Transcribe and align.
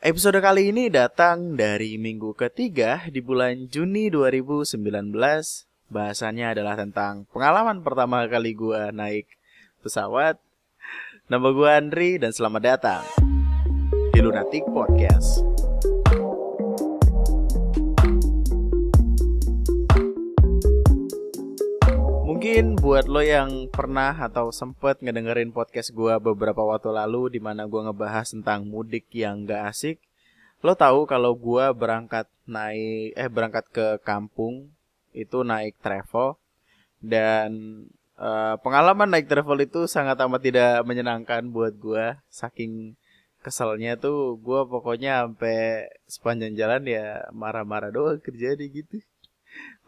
Episode 0.00 0.40
kali 0.40 0.72
ini 0.72 0.88
datang 0.88 1.60
dari 1.60 2.00
minggu 2.00 2.32
ketiga 2.32 3.04
di 3.12 3.20
bulan 3.20 3.68
Juni 3.68 4.08
2019. 4.08 4.80
Bahasannya 5.92 6.56
adalah 6.56 6.72
tentang 6.80 7.28
pengalaman 7.28 7.84
pertama 7.84 8.24
kali 8.24 8.56
gua 8.56 8.88
naik 8.96 9.28
pesawat. 9.84 10.40
Nama 11.28 11.48
gua 11.52 11.76
Andri 11.76 12.16
dan 12.16 12.32
selamat 12.32 12.62
datang 12.64 13.04
di 14.16 14.24
Lunatic 14.24 14.64
Podcast. 14.72 15.49
Mungkin 22.40 22.80
buat 22.80 23.04
lo 23.04 23.20
yang 23.20 23.68
pernah 23.68 24.16
atau 24.16 24.48
sempet 24.48 25.04
ngedengerin 25.04 25.52
podcast 25.52 25.92
gua 25.92 26.16
beberapa 26.16 26.64
waktu 26.64 26.88
lalu 26.88 27.36
di 27.36 27.36
mana 27.36 27.68
gua 27.68 27.92
ngebahas 27.92 28.32
tentang 28.32 28.64
mudik 28.64 29.12
yang 29.12 29.44
gak 29.44 29.68
asik, 29.68 30.00
lo 30.64 30.72
tahu 30.72 31.04
kalau 31.04 31.36
gua 31.36 31.76
berangkat 31.76 32.24
naik 32.48 33.12
eh 33.12 33.28
berangkat 33.28 33.68
ke 33.68 33.86
kampung 34.08 34.72
itu 35.12 35.44
naik 35.44 35.76
travel 35.84 36.40
dan 37.04 37.84
eh, 38.16 38.56
pengalaman 38.64 39.12
naik 39.12 39.28
travel 39.28 39.60
itu 39.60 39.84
sangat 39.84 40.16
amat 40.24 40.40
tidak 40.40 40.80
menyenangkan 40.88 41.44
buat 41.44 41.76
gua. 41.76 42.24
Saking 42.32 42.96
keselnya 43.44 44.00
tuh 44.00 44.40
gua 44.40 44.64
pokoknya 44.64 45.28
sampai 45.28 45.92
sepanjang 46.08 46.56
jalan 46.56 46.88
ya 46.88 47.20
marah-marah 47.36 47.92
doang 47.92 48.16
kerjanya 48.16 48.64
gitu 48.64 49.04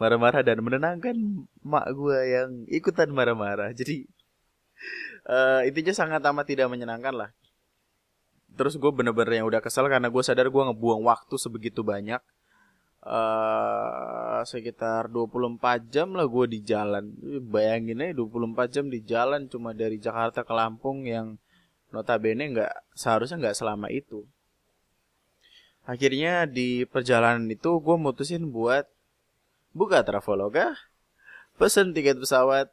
marah-marah 0.00 0.42
dan 0.44 0.58
menenangkan 0.62 1.16
mak 1.62 1.86
gue 1.92 2.18
yang 2.28 2.50
ikutan 2.68 3.12
marah-marah. 3.12 3.70
Jadi 3.76 4.08
uh, 5.28 5.60
intinya 5.66 5.94
sangat 5.94 6.22
amat 6.24 6.46
tidak 6.48 6.68
menyenangkan 6.72 7.14
lah. 7.14 7.30
Terus 8.52 8.76
gue 8.76 8.92
bener-bener 8.92 9.40
yang 9.40 9.48
udah 9.48 9.64
kesel 9.64 9.88
karena 9.88 10.12
gue 10.12 10.22
sadar 10.22 10.52
gue 10.52 10.62
ngebuang 10.62 11.02
waktu 11.04 11.34
sebegitu 11.40 11.80
banyak. 11.80 12.20
Uh, 13.02 14.46
sekitar 14.46 15.10
24 15.10 15.90
jam 15.90 16.14
lah 16.14 16.28
gue 16.28 16.46
di 16.46 16.60
jalan. 16.62 17.10
Bayangin 17.50 17.98
aja 17.98 18.14
24 18.20 18.74
jam 18.74 18.84
di 18.86 19.00
jalan 19.02 19.50
cuma 19.50 19.74
dari 19.74 19.98
Jakarta 19.98 20.46
ke 20.46 20.52
Lampung 20.54 21.02
yang 21.08 21.34
notabene 21.90 22.52
nggak 22.54 22.72
seharusnya 22.94 23.42
nggak 23.42 23.58
selama 23.58 23.90
itu. 23.90 24.22
Akhirnya 25.82 26.46
di 26.46 26.86
perjalanan 26.86 27.50
itu 27.50 27.82
gue 27.82 27.96
mutusin 27.98 28.54
buat 28.54 28.86
buka 29.72 30.04
Traveloka, 30.06 30.76
pesen 31.56 31.92
tiket 31.96 32.16
pesawat, 32.16 32.72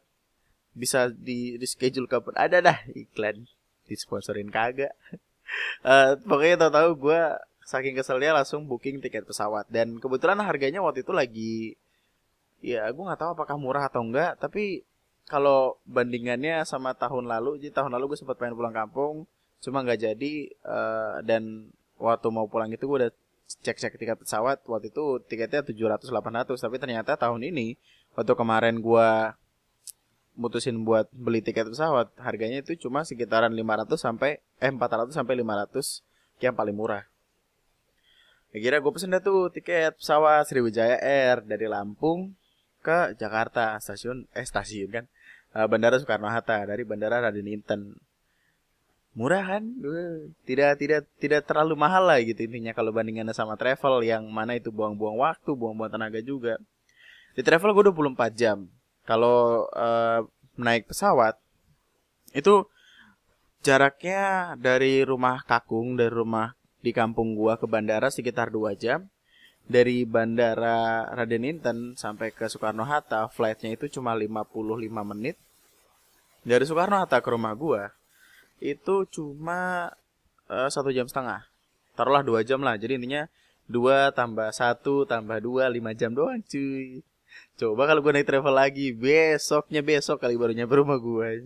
bisa 0.76 1.12
di 1.12 1.60
reschedule 1.60 2.08
kapan. 2.08 2.36
Ada 2.38 2.58
dah 2.64 2.78
iklan. 2.94 3.50
Disponsorin 3.90 4.54
kagak. 4.54 4.94
uh, 5.82 6.16
pokoknya 6.30 6.68
tahu-tahu 6.68 7.10
gue 7.10 7.22
saking 7.66 7.98
keselnya 7.98 8.38
langsung 8.38 8.70
booking 8.70 9.02
tiket 9.02 9.26
pesawat. 9.26 9.66
Dan 9.68 9.98
kebetulan 9.98 10.38
harganya 10.46 10.80
waktu 10.86 11.02
itu 11.02 11.12
lagi 11.12 11.80
ya 12.60 12.88
gue 12.92 13.04
nggak 13.04 13.20
tahu 13.20 13.32
apakah 13.40 13.56
murah 13.56 13.88
atau 13.88 14.04
enggak 14.04 14.36
tapi 14.36 14.84
kalau 15.30 15.80
bandingannya 15.88 16.64
sama 16.68 16.92
tahun 16.92 17.28
lalu 17.28 17.62
jadi 17.64 17.72
tahun 17.72 17.96
lalu 17.96 18.16
gue 18.16 18.18
sempat 18.20 18.36
pengen 18.36 18.60
pulang 18.60 18.76
kampung 18.76 19.24
cuma 19.64 19.84
nggak 19.84 20.00
jadi 20.12 20.34
uh, 20.68 21.24
dan 21.24 21.72
waktu 22.00 22.28
mau 22.32 22.48
pulang 22.52 22.72
itu 22.72 22.84
gue 22.84 23.08
udah 23.08 23.12
cek-cek 23.66 23.98
tiket 23.98 24.18
pesawat 24.22 24.62
waktu 24.70 24.94
itu 24.94 25.18
tiketnya 25.26 25.66
700 25.66 26.06
800 26.06 26.54
tapi 26.54 26.76
ternyata 26.78 27.18
tahun 27.18 27.42
ini 27.42 27.76
waktu 28.14 28.34
kemarin 28.38 28.78
gua 28.80 29.36
mutusin 30.40 30.88
buat 30.88 31.12
beli 31.12 31.44
tiket 31.44 31.68
pesawat 31.68 32.16
harganya 32.22 32.64
itu 32.64 32.78
cuma 32.88 33.04
sekitaran 33.04 33.52
500 33.52 34.00
sampai 34.00 34.40
eh 34.62 34.72
400 34.72 35.12
sampai 35.12 35.44
500 35.44 36.06
yang 36.40 36.56
paling 36.56 36.72
murah. 36.72 37.04
Akhirnya 38.50 38.82
gue 38.82 38.92
pesen 38.96 39.14
dah 39.14 39.22
tuh 39.22 39.54
tiket 39.54 40.00
pesawat 40.00 40.48
Sriwijaya 40.48 40.98
Air 40.98 41.46
dari 41.46 41.70
Lampung 41.70 42.34
ke 42.80 43.14
Jakarta 43.20 43.78
stasiun 43.78 44.26
eh 44.32 44.48
stasiun 44.48 44.90
kan 44.90 45.06
eh, 45.54 45.68
Bandara 45.68 46.00
Soekarno 46.00 46.32
Hatta 46.32 46.64
dari 46.64 46.88
Bandara 46.88 47.20
Raden 47.20 47.46
Inten 47.46 48.00
murah 49.18 49.42
kan 49.42 49.64
tidak 50.46 50.78
tidak 50.78 51.02
tidak 51.18 51.42
terlalu 51.50 51.74
mahal 51.74 52.06
lah 52.06 52.22
gitu 52.22 52.46
intinya 52.46 52.72
kalau 52.78 52.94
bandingannya 52.94 53.34
sama 53.34 53.58
travel 53.58 54.06
yang 54.06 54.30
mana 54.30 54.54
itu 54.54 54.70
buang-buang 54.70 55.18
waktu 55.18 55.50
buang-buang 55.58 55.90
tenaga 55.90 56.22
juga. 56.22 56.62
Di 57.34 57.42
travel 57.42 57.74
gue 57.74 57.90
24 57.90 58.36
jam. 58.38 58.70
Kalau 59.06 59.66
uh, 59.74 60.22
naik 60.60 60.94
pesawat 60.94 61.42
itu 62.38 62.70
jaraknya 63.66 64.54
dari 64.62 65.02
rumah 65.02 65.42
kakung 65.42 65.98
dari 65.98 66.14
rumah 66.14 66.54
di 66.80 66.96
kampung 66.96 67.36
gua 67.36 67.60
ke 67.60 67.66
bandara 67.66 68.14
sekitar 68.14 68.54
2 68.54 68.78
jam. 68.78 69.10
Dari 69.70 70.02
bandara 70.02 71.06
Raden 71.14 71.46
Inten 71.46 71.94
sampai 71.94 72.34
ke 72.34 72.50
Soekarno 72.50 72.82
Hatta 72.90 73.30
flightnya 73.30 73.78
itu 73.78 73.86
cuma 74.00 74.18
55 74.18 74.50
menit. 75.14 75.38
Dari 76.42 76.66
Soekarno 76.66 76.98
Hatta 76.98 77.22
ke 77.22 77.30
rumah 77.30 77.54
gua 77.54 77.94
itu 78.60 79.08
cuma 79.12 79.92
uh, 80.52 80.70
satu 80.72 80.92
jam 80.94 81.08
setengah. 81.08 81.48
Taruhlah 81.96 82.24
dua 82.24 82.46
jam 82.46 82.60
lah. 82.64 82.80
Jadi 82.80 83.00
intinya 83.00 83.28
dua 83.68 84.12
tambah 84.16 84.52
satu 84.52 85.04
tambah 85.04 85.40
dua 85.44 85.68
lima 85.68 85.96
jam 85.96 86.12
doang 86.16 86.40
cuy. 86.46 87.02
Coba 87.60 87.92
kalau 87.92 88.00
gue 88.00 88.12
naik 88.16 88.28
travel 88.28 88.56
lagi 88.56 88.96
besoknya 88.96 89.84
besok 89.84 90.24
kali 90.24 90.40
baru 90.40 90.56
nyampe 90.56 90.80
rumah 90.80 90.96
gue 90.96 91.44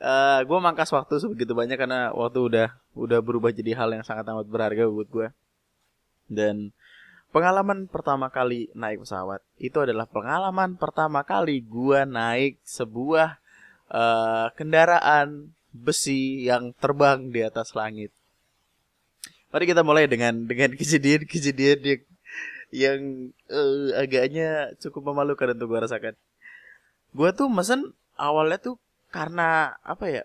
uh, 0.00 0.40
gue 0.42 0.58
mangkas 0.58 0.90
waktu 0.90 1.20
sebegitu 1.20 1.52
banyak 1.52 1.76
karena 1.76 2.10
waktu 2.16 2.40
udah 2.40 2.68
udah 2.96 3.20
berubah 3.20 3.52
jadi 3.52 3.76
hal 3.76 3.92
yang 3.92 4.04
sangat 4.04 4.26
amat 4.26 4.48
berharga 4.48 4.88
buat 4.88 5.08
gue 5.08 5.28
dan 6.26 6.72
pengalaman 7.30 7.86
pertama 7.86 8.32
kali 8.32 8.72
naik 8.74 9.04
pesawat 9.04 9.44
itu 9.60 9.76
adalah 9.78 10.08
pengalaman 10.08 10.74
pertama 10.74 11.22
kali 11.22 11.62
gue 11.62 12.00
naik 12.08 12.58
sebuah 12.64 13.38
uh, 13.90 14.48
kendaraan 14.54 15.52
besi 15.70 16.46
yang 16.46 16.74
terbang 16.78 17.30
di 17.30 17.42
atas 17.42 17.74
langit. 17.78 18.10
Mari 19.50 19.66
kita 19.66 19.82
mulai 19.82 20.06
dengan 20.06 20.46
dengan 20.46 20.74
kejadian-kejadian 20.80 21.78
yang 21.82 22.02
yang 22.70 23.00
uh, 23.50 23.98
agaknya 23.98 24.70
cukup 24.78 25.10
memalukan 25.10 25.54
untuk 25.54 25.74
gue 25.74 25.80
rasakan. 25.82 26.14
Gue 27.10 27.30
tuh 27.34 27.50
mesen 27.50 27.90
awalnya 28.14 28.62
tuh 28.62 28.78
karena 29.10 29.74
apa 29.82 30.06
ya? 30.06 30.24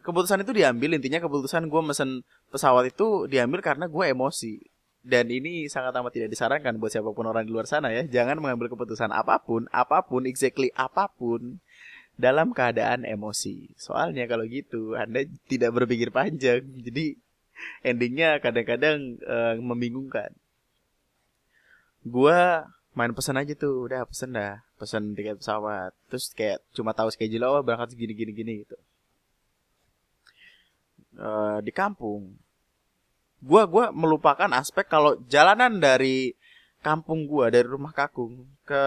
Keputusan 0.00 0.44
itu 0.44 0.52
diambil 0.56 0.96
intinya 0.96 1.20
keputusan 1.20 1.68
gue 1.68 1.82
mesen 1.84 2.24
pesawat 2.52 2.92
itu 2.92 3.28
diambil 3.28 3.64
karena 3.64 3.88
gue 3.88 4.04
emosi. 4.12 4.60
Dan 5.00 5.32
ini 5.32 5.64
sangat 5.72 5.96
amat 5.96 6.12
tidak 6.12 6.28
disarankan 6.28 6.76
buat 6.76 6.92
siapa 6.92 7.08
pun 7.16 7.24
orang 7.24 7.48
di 7.48 7.52
luar 7.56 7.64
sana 7.64 7.88
ya. 7.88 8.04
Jangan 8.04 8.36
mengambil 8.36 8.68
keputusan 8.68 9.08
apa 9.08 9.40
pun, 9.40 9.64
apa 9.72 10.04
pun, 10.04 10.28
exactly 10.28 10.68
apa 10.76 11.08
pun 11.08 11.64
dalam 12.20 12.52
keadaan 12.52 13.08
emosi. 13.08 13.72
Soalnya 13.80 14.28
kalau 14.28 14.44
gitu 14.44 14.94
Anda 14.94 15.24
tidak 15.48 15.72
berpikir 15.74 16.12
panjang. 16.12 16.62
Jadi 16.84 17.16
endingnya 17.80 18.38
kadang-kadang 18.38 19.20
uh, 19.24 19.56
membingungkan. 19.58 20.32
Gua 22.04 22.64
main 22.96 23.12
pesan 23.12 23.40
aja 23.40 23.52
tuh, 23.56 23.88
udah 23.88 24.04
pesen 24.08 24.36
dah, 24.36 24.60
pesen 24.76 25.16
tiket 25.16 25.40
pesawat. 25.40 25.92
Terus 26.08 26.32
kayak 26.36 26.60
cuma 26.76 26.92
tahu 26.92 27.08
schedule 27.12 27.44
oh 27.48 27.64
berangkat 27.64 27.96
segini 27.96 28.12
gini 28.16 28.32
gini 28.32 28.52
gitu. 28.64 28.76
Uh, 31.20 31.58
di 31.60 31.72
kampung, 31.74 32.36
gua 33.44 33.68
gua 33.68 33.92
melupakan 33.92 34.48
aspek 34.56 34.88
kalau 34.88 35.20
jalanan 35.28 35.76
dari 35.76 36.32
kampung 36.80 37.28
gua 37.28 37.52
dari 37.52 37.68
rumah 37.68 37.92
kakung 37.92 38.48
ke 38.64 38.84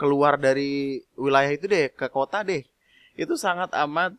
keluar 0.00 0.40
dari 0.40 1.04
wilayah 1.20 1.52
itu 1.52 1.68
deh 1.68 1.92
ke 1.92 2.08
kota 2.08 2.40
deh. 2.40 2.64
Itu 3.12 3.36
sangat 3.36 3.68
amat 3.76 4.16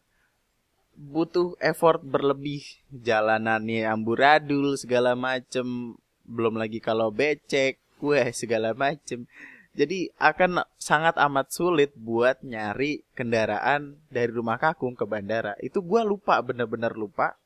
butuh 0.94 1.58
effort 1.58 2.06
berlebih. 2.06 2.62
Jalanannya 2.94 3.90
amburadul 3.90 4.78
segala 4.78 5.18
macem. 5.18 5.98
Belum 6.22 6.54
lagi 6.62 6.78
kalau 6.78 7.10
becek 7.10 7.82
kue 7.98 8.22
segala 8.30 8.78
macem. 8.78 9.26
Jadi 9.72 10.12
akan 10.22 10.68
sangat 10.78 11.16
amat 11.18 11.50
sulit 11.50 11.96
buat 11.96 12.44
nyari 12.44 13.08
kendaraan 13.16 13.98
dari 14.12 14.30
rumah 14.30 14.62
kakung 14.62 14.94
ke 14.94 15.08
bandara. 15.10 15.58
Itu 15.64 15.82
gue 15.82 16.02
lupa 16.06 16.38
bener-bener 16.46 16.94
lupa. 16.94 17.40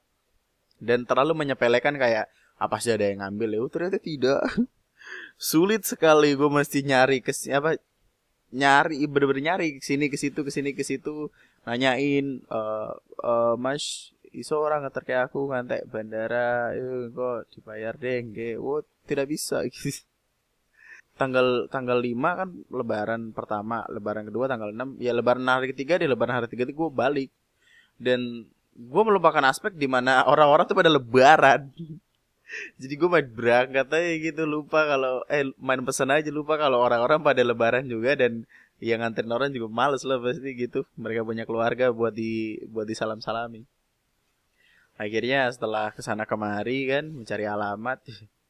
Dan 0.76 1.08
terlalu 1.08 1.46
menyepelekan 1.46 1.96
kayak 1.96 2.28
apa 2.60 2.76
sih 2.84 2.92
ada 2.92 3.08
yang 3.08 3.24
ngambil. 3.24 3.56
Ya 3.56 3.62
ternyata 3.72 4.00
tidak. 4.02 4.42
Sulit 5.38 5.86
sekali 5.86 6.34
gue 6.34 6.50
mesti 6.50 6.82
nyari 6.82 7.22
ke 7.22 7.30
apa 7.54 7.78
nyari 8.54 9.02
bener-bener 9.10 9.44
nyari 9.54 9.80
ke 9.80 9.86
sini 9.86 10.12
ke 10.12 10.18
situ 10.20 10.46
ke 10.46 10.52
sini 10.54 10.78
ke 10.78 10.84
situ 10.86 11.34
nanyain 11.66 12.46
uh, 12.52 12.94
uh, 13.24 13.56
mas 13.58 14.16
iso 14.36 14.60
orang 14.60 14.84
ngantar 14.86 15.04
kayak 15.08 15.32
aku 15.32 15.48
ngantek 15.50 15.88
bandara? 15.88 16.76
Eh 16.76 17.10
kok 17.16 17.48
dibayar 17.56 17.96
deh 17.96 18.20
nggak 18.22 18.56
oh 18.60 18.84
tidak 19.08 19.32
bisa 19.32 19.64
tanggal 21.20 21.72
tanggal 21.72 22.04
5 22.04 22.12
kan 22.12 22.50
lebaran 22.68 23.22
pertama 23.32 23.88
lebaran 23.88 24.28
kedua 24.28 24.52
tanggal 24.52 24.76
6 24.76 25.00
ya 25.00 25.16
lebaran 25.16 25.48
hari 25.48 25.72
ketiga 25.72 25.96
deh 25.96 26.12
lebaran 26.12 26.44
hari 26.44 26.52
ketiga 26.52 26.68
gue 26.76 26.90
balik. 26.92 27.32
Dan 27.96 28.44
gue 28.76 29.04
melupakan 29.08 29.40
aspek 29.48 29.72
di 29.80 29.88
mana 29.88 30.28
orang-orang 30.28 30.68
tuh 30.68 30.76
pada 30.76 30.92
lebaran 30.92 31.72
jadi 32.82 32.94
gue 33.00 33.10
main 33.10 33.28
berangkat 33.28 33.88
aja 33.90 34.12
gitu 34.22 34.44
lupa 34.46 34.86
kalau 34.86 35.26
eh 35.28 35.50
main 35.58 35.82
pesan 35.82 36.14
aja 36.14 36.30
lupa 36.30 36.56
kalau 36.62 36.82
orang-orang 36.82 37.20
pada 37.26 37.42
lebaran 37.42 37.86
juga 37.90 38.14
dan 38.16 38.46
yang 38.84 39.02
nganterin 39.02 39.32
orang 39.32 39.50
juga 39.56 39.68
males 39.72 40.04
lah 40.04 40.20
pasti 40.20 40.52
gitu. 40.54 40.84
Mereka 41.00 41.24
punya 41.26 41.44
keluarga 41.48 41.90
buat 41.96 42.14
di 42.14 42.60
buat 42.70 42.86
disalam 42.86 43.20
salami 43.24 43.66
akhirnya 44.96 45.52
setelah 45.52 45.92
ke 45.92 46.00
sana 46.00 46.24
kemari 46.24 46.88
kan 46.88 47.12
mencari 47.12 47.44
alamat 47.44 48.00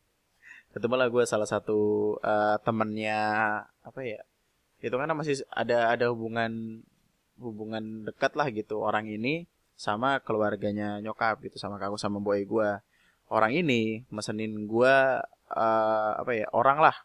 ketemu 0.74 0.96
lah 0.98 1.08
gue 1.10 1.24
salah 1.26 1.50
satu 1.50 1.80
uh, 2.22 2.58
temennya 2.62 3.22
apa 3.82 4.00
ya 4.06 4.22
itu 4.86 4.94
kan 4.94 5.10
masih 5.18 5.42
ada 5.50 5.90
ada 5.90 6.14
hubungan 6.14 6.84
hubungan 7.42 8.06
dekat 8.06 8.38
lah 8.38 8.48
gitu. 8.54 8.80
Orang 8.80 9.10
ini 9.10 9.50
sama 9.76 10.22
keluarganya 10.24 11.02
nyokap 11.04 11.42
gitu 11.44 11.58
sama 11.60 11.82
kakak 11.82 12.00
sama 12.00 12.22
boy 12.22 12.46
gue 12.46 12.70
orang 13.30 13.52
ini 13.54 14.06
mesenin 14.14 14.70
gue 14.70 14.96
uh, 15.52 16.12
apa 16.18 16.32
ya 16.34 16.48
orang 16.54 16.82
lah 16.82 16.96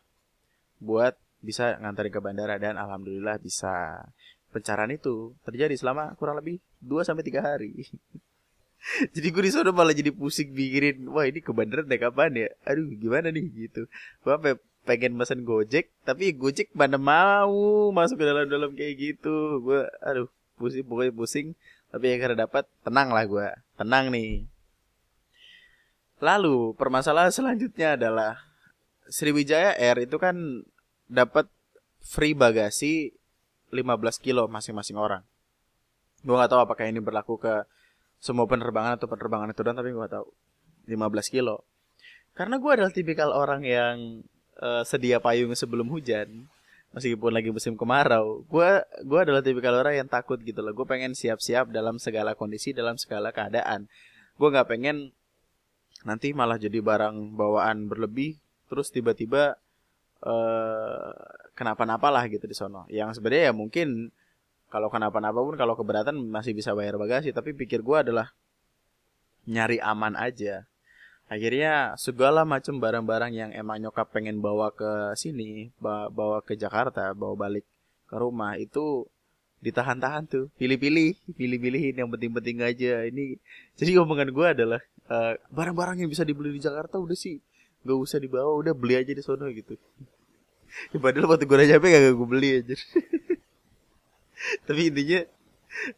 buat 0.80 1.16
bisa 1.40 1.80
nganterin 1.80 2.12
ke 2.12 2.20
bandara 2.20 2.60
dan 2.60 2.76
alhamdulillah 2.76 3.40
bisa 3.40 4.04
pencarian 4.52 4.92
itu 4.92 5.32
terjadi 5.46 5.72
selama 5.78 6.12
kurang 6.20 6.36
lebih 6.36 6.60
2 6.84 7.06
sampai 7.06 7.24
tiga 7.24 7.40
hari. 7.40 7.88
jadi 9.14 9.28
gue 9.30 9.42
di 9.44 9.52
sana 9.52 9.70
malah 9.72 9.94
jadi 9.94 10.12
pusing 10.12 10.52
pikirin, 10.52 11.06
wah 11.08 11.24
ini 11.24 11.40
ke 11.40 11.52
bandara 11.54 11.86
naik 11.86 12.10
kapan 12.10 12.46
ya? 12.46 12.48
Aduh, 12.68 12.90
gimana 12.96 13.32
nih 13.32 13.46
gitu. 13.68 13.86
Gue 14.20 14.34
pengen 14.84 15.16
mesen 15.16 15.46
Gojek, 15.46 15.92
tapi 16.04 16.32
Gojek 16.34 16.72
mana 16.76 16.96
mau 16.96 17.88
masuk 17.94 18.20
ke 18.20 18.24
dalam-dalam 18.26 18.74
kayak 18.76 18.94
gitu. 18.98 19.64
Gue 19.64 19.86
aduh, 20.04 20.28
pusing 20.60 20.84
pokoknya 20.84 21.12
pusing. 21.14 21.48
Tapi 21.90 22.04
yang 22.06 22.20
karena 22.22 22.46
dapat 22.46 22.64
tenang 22.86 23.10
lah 23.10 23.24
gue. 23.26 23.48
Tenang 23.74 24.14
nih. 24.14 24.46
Lalu 26.20 26.76
permasalahan 26.76 27.32
selanjutnya 27.32 27.96
adalah 27.96 28.36
Sriwijaya 29.08 29.74
Air 29.74 30.04
itu 30.04 30.20
kan 30.20 30.36
dapat 31.08 31.48
free 32.04 32.36
bagasi 32.36 33.16
15 33.72 34.20
kilo 34.20 34.46
masing-masing 34.46 35.00
orang. 35.00 35.24
Gue 36.20 36.36
gak 36.36 36.52
tahu 36.52 36.60
apakah 36.62 36.84
ini 36.86 37.00
berlaku 37.00 37.40
ke 37.40 37.64
semua 38.20 38.44
penerbangan 38.44 39.00
atau 39.00 39.08
penerbangan 39.08 39.56
itu 39.56 39.64
dan 39.64 39.74
tapi 39.80 39.90
gue 39.90 40.00
gak 40.04 40.20
tahu. 40.20 40.28
15 40.86 41.34
kilo. 41.34 41.64
Karena 42.36 42.60
gue 42.60 42.70
adalah 42.70 42.92
tipikal 42.92 43.32
orang 43.32 43.64
yang 43.64 44.22
uh, 44.60 44.84
sedia 44.84 45.18
payung 45.18 45.56
sebelum 45.56 45.88
hujan 45.88 46.46
meskipun 46.90 47.30
lagi 47.30 47.54
musim 47.54 47.78
kemarau 47.78 48.42
gue 48.50 48.70
gue 49.06 49.20
adalah 49.22 49.42
tipikal 49.42 49.78
orang 49.78 50.02
yang 50.04 50.08
takut 50.10 50.42
gitu 50.42 50.58
loh 50.58 50.74
gue 50.74 50.86
pengen 50.86 51.14
siap-siap 51.14 51.70
dalam 51.70 52.02
segala 52.02 52.34
kondisi 52.34 52.74
dalam 52.74 52.98
segala 52.98 53.30
keadaan 53.30 53.86
gue 54.34 54.48
nggak 54.50 54.66
pengen 54.66 55.14
nanti 56.04 56.32
malah 56.32 56.56
jadi 56.56 56.80
barang 56.80 57.36
bawaan 57.36 57.88
berlebih 57.90 58.40
terus 58.70 58.88
tiba-tiba 58.88 59.58
uh, 60.24 61.12
kenapa-napa 61.58 62.08
lah 62.08 62.24
gitu 62.30 62.46
di 62.46 62.56
sono. 62.56 62.86
Yang 62.88 63.20
sebenarnya 63.20 63.50
ya 63.50 63.54
mungkin 63.56 64.14
kalau 64.70 64.88
kenapa-napa 64.88 65.42
pun 65.42 65.56
kalau 65.58 65.74
keberatan 65.74 66.16
masih 66.30 66.54
bisa 66.54 66.72
bayar 66.72 66.94
bagasi 66.96 67.34
tapi 67.34 67.52
pikir 67.52 67.82
gue 67.82 67.96
adalah 68.00 68.32
nyari 69.44 69.82
aman 69.82 70.14
aja. 70.16 70.64
Akhirnya 71.30 71.94
segala 71.94 72.42
macam 72.42 72.82
barang-barang 72.82 73.32
yang 73.34 73.50
emang 73.54 73.78
nyokap 73.78 74.10
pengen 74.10 74.42
bawa 74.42 74.74
ke 74.74 75.14
sini 75.14 75.70
bawa 75.78 76.42
ke 76.42 76.58
Jakarta 76.58 77.14
bawa 77.14 77.38
balik 77.38 77.62
ke 78.10 78.16
rumah 78.18 78.58
itu 78.58 79.06
ditahan-tahan 79.62 80.26
tuh. 80.26 80.46
Pilih-pilih 80.58 81.14
pilih-pilihin 81.38 82.02
yang 82.02 82.10
penting-penting 82.10 82.66
aja. 82.66 83.06
Ini 83.06 83.38
jadi 83.78 84.00
omongan 84.02 84.30
gue 84.34 84.46
adalah 84.46 84.82
eh, 85.10 85.34
barang-barang 85.50 86.06
yang 86.06 86.10
bisa 86.10 86.22
dibeli 86.22 86.54
di 86.54 86.62
Jakarta 86.62 86.96
udah 86.96 87.18
sih. 87.18 87.42
Gak 87.82 87.98
usah 87.98 88.18
dibawa 88.22 88.54
udah 88.60 88.72
beli 88.76 88.94
aja 88.94 89.10
di 89.10 89.22
sono 89.22 89.50
gitu. 89.50 89.74
Ya, 90.94 91.02
padahal 91.02 91.26
waktu 91.26 91.50
gue 91.50 91.66
nyampe 91.66 91.90
gak 91.90 92.14
gue 92.14 92.28
beli 92.30 92.62
aja 92.62 92.78
tapi 94.70 94.86
intinya 94.86 95.26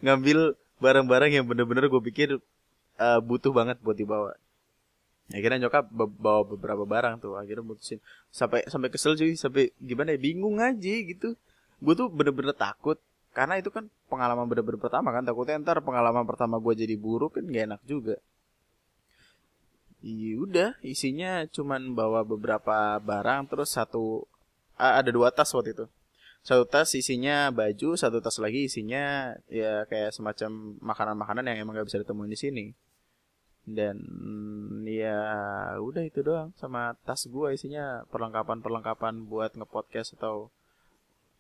ngambil 0.01 0.57
barang-barang 0.81 1.31
yang 1.37 1.45
bener-bener 1.45 1.93
gue 1.93 2.03
pikir 2.09 2.41
uh, 2.97 3.21
butuh 3.21 3.53
banget 3.53 3.77
buat 3.85 3.95
dibawa. 3.95 4.33
Akhirnya 5.29 5.69
nyokap 5.69 5.93
bawa 5.93 6.49
beberapa 6.49 6.89
barang 6.89 7.21
tuh 7.21 7.37
akhirnya 7.37 7.69
mutusin. 7.69 8.01
Sampai 8.33 8.65
sampai 8.65 8.89
kesel 8.89 9.13
cuy 9.13 9.37
sampai 9.37 9.77
gimana 9.77 10.17
ya 10.17 10.19
bingung 10.19 10.57
aja 10.57 10.93
gitu. 11.05 11.37
Gue 11.85 11.93
tuh 11.93 12.09
bener-bener 12.09 12.57
takut 12.57 12.97
karena 13.37 13.61
itu 13.61 13.69
kan 13.69 13.93
pengalaman 14.09 14.49
bener-bener 14.49 14.81
pertama 14.81 15.15
kan. 15.15 15.23
Takutnya 15.23 15.61
ntar 15.63 15.85
pengalaman 15.85 16.25
pertama 16.25 16.57
gue 16.59 16.75
jadi 16.75 16.97
buruk 16.97 17.39
kan 17.39 17.45
gak 17.45 17.65
enak 17.69 17.81
juga 17.85 18.17
Iya 20.03 20.33
udah. 20.43 20.71
Isinya 20.83 21.47
cuman 21.47 21.95
bawa 21.95 22.27
beberapa 22.27 22.99
barang 22.99 23.47
terus 23.51 23.71
satu 23.79 24.27
ah, 24.75 24.99
ada 24.99 25.11
dua 25.15 25.31
tas 25.31 25.55
waktu 25.55 25.79
itu. 25.79 25.87
Satu 26.43 26.67
tas 26.67 26.91
isinya 26.99 27.55
baju 27.55 27.95
satu 27.95 28.19
tas 28.19 28.43
lagi 28.43 28.67
isinya 28.67 29.35
ya 29.47 29.87
kayak 29.87 30.11
semacam 30.11 30.75
makanan-makanan 30.83 31.47
yang 31.55 31.59
emang 31.63 31.79
gak 31.79 31.87
bisa 31.87 32.03
ditemuin 32.03 32.35
di 32.35 32.39
sini. 32.39 32.67
Dan 33.63 34.03
ya 34.91 35.19
udah 35.79 36.03
itu 36.03 36.19
doang. 36.27 36.51
Sama 36.59 36.99
tas 37.07 37.31
gua 37.31 37.55
isinya 37.55 38.03
perlengkapan-perlengkapan 38.11 39.23
buat 39.31 39.55
ngepodcast 39.55 40.19
atau 40.19 40.51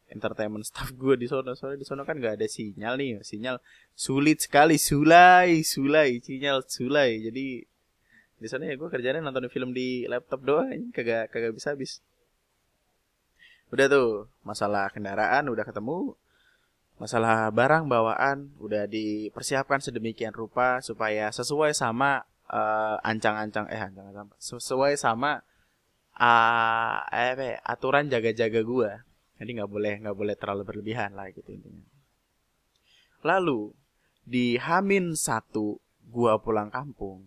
entertainment 0.06 0.62
staff 0.70 0.94
gue 0.94 1.18
di 1.18 1.26
sono. 1.26 1.58
Soalnya 1.58 1.82
di 1.82 1.86
sono 1.88 2.06
kan 2.06 2.22
nggak 2.22 2.38
ada 2.38 2.46
sinyal 2.46 2.94
nih 2.94 3.26
sinyal 3.26 3.58
sulit 3.98 4.38
sekali. 4.46 4.78
Sulai 4.78 5.66
sulai 5.66 6.22
sinyal 6.22 6.62
sulai. 6.70 7.26
Jadi 7.26 7.71
di 8.42 8.48
sana 8.50 8.66
ya 8.66 8.74
gue 8.74 8.90
kerjanya 8.90 9.22
nonton 9.22 9.46
film 9.46 9.70
di 9.70 10.02
laptop 10.10 10.42
doang 10.42 10.90
kagak 10.90 11.30
kagak 11.30 11.54
bisa 11.54 11.72
habis. 11.72 12.02
Udah 13.70 13.86
tuh 13.86 14.26
masalah 14.42 14.90
kendaraan 14.90 15.46
udah 15.46 15.62
ketemu. 15.62 16.18
Masalah 16.98 17.50
barang 17.54 17.86
bawaan 17.86 18.52
udah 18.58 18.90
dipersiapkan 18.90 19.78
sedemikian 19.78 20.34
rupa 20.34 20.82
supaya 20.84 21.30
sesuai 21.30 21.74
sama 21.74 22.22
uh, 22.50 22.98
ancang-ancang 23.02 23.66
eh 23.72 23.80
ancang-ancang 23.80 24.30
sesuai 24.38 24.94
sama 25.00 25.42
uh, 26.20 26.98
eh, 27.10 27.58
aturan 27.64 28.06
jaga-jaga 28.06 28.60
gue 28.62 28.90
jadi 29.42 29.58
nggak 29.58 29.72
boleh 29.74 29.94
nggak 30.06 30.14
boleh 30.14 30.34
terlalu 30.38 30.62
berlebihan 30.62 31.18
lah 31.18 31.26
gitu 31.34 31.50
intinya. 31.50 31.82
Lalu 33.26 33.74
di 34.22 34.54
Hamin 34.54 35.18
satu 35.18 35.82
gua 36.06 36.38
pulang 36.38 36.70
kampung, 36.70 37.26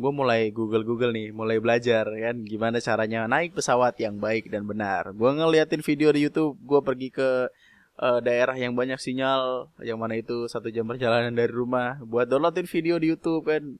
gue 0.00 0.12
mulai 0.12 0.48
Google 0.48 0.80
Google 0.80 1.12
nih, 1.12 1.28
mulai 1.30 1.60
belajar 1.60 2.08
kan 2.08 2.36
gimana 2.48 2.80
caranya 2.80 3.28
naik 3.28 3.52
pesawat 3.52 4.00
yang 4.00 4.16
baik 4.16 4.48
dan 4.48 4.64
benar. 4.64 5.12
Gue 5.12 5.28
ngeliatin 5.28 5.84
video 5.84 6.08
di 6.08 6.24
YouTube, 6.24 6.56
gue 6.64 6.80
pergi 6.80 7.12
ke 7.12 7.52
uh, 8.00 8.20
daerah 8.24 8.56
yang 8.56 8.72
banyak 8.72 8.96
sinyal, 8.96 9.68
yang 9.84 10.00
mana 10.00 10.16
itu 10.16 10.48
satu 10.48 10.72
jam 10.72 10.88
perjalanan 10.88 11.36
dari 11.36 11.52
rumah, 11.52 12.00
buat 12.00 12.24
downloadin 12.24 12.64
video 12.64 12.96
di 12.96 13.12
YouTube 13.12 13.44
kan. 13.44 13.76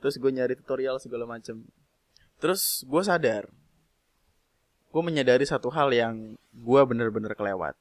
Terus 0.00 0.16
gue 0.16 0.30
nyari 0.32 0.56
tutorial 0.56 0.96
segala 0.96 1.28
macem. 1.28 1.60
Terus 2.40 2.86
gue 2.88 3.02
sadar, 3.04 3.52
gue 4.88 5.02
menyadari 5.04 5.44
satu 5.44 5.68
hal 5.68 5.92
yang 5.92 6.40
gue 6.56 6.82
bener-bener 6.88 7.36
kelewat 7.36 7.76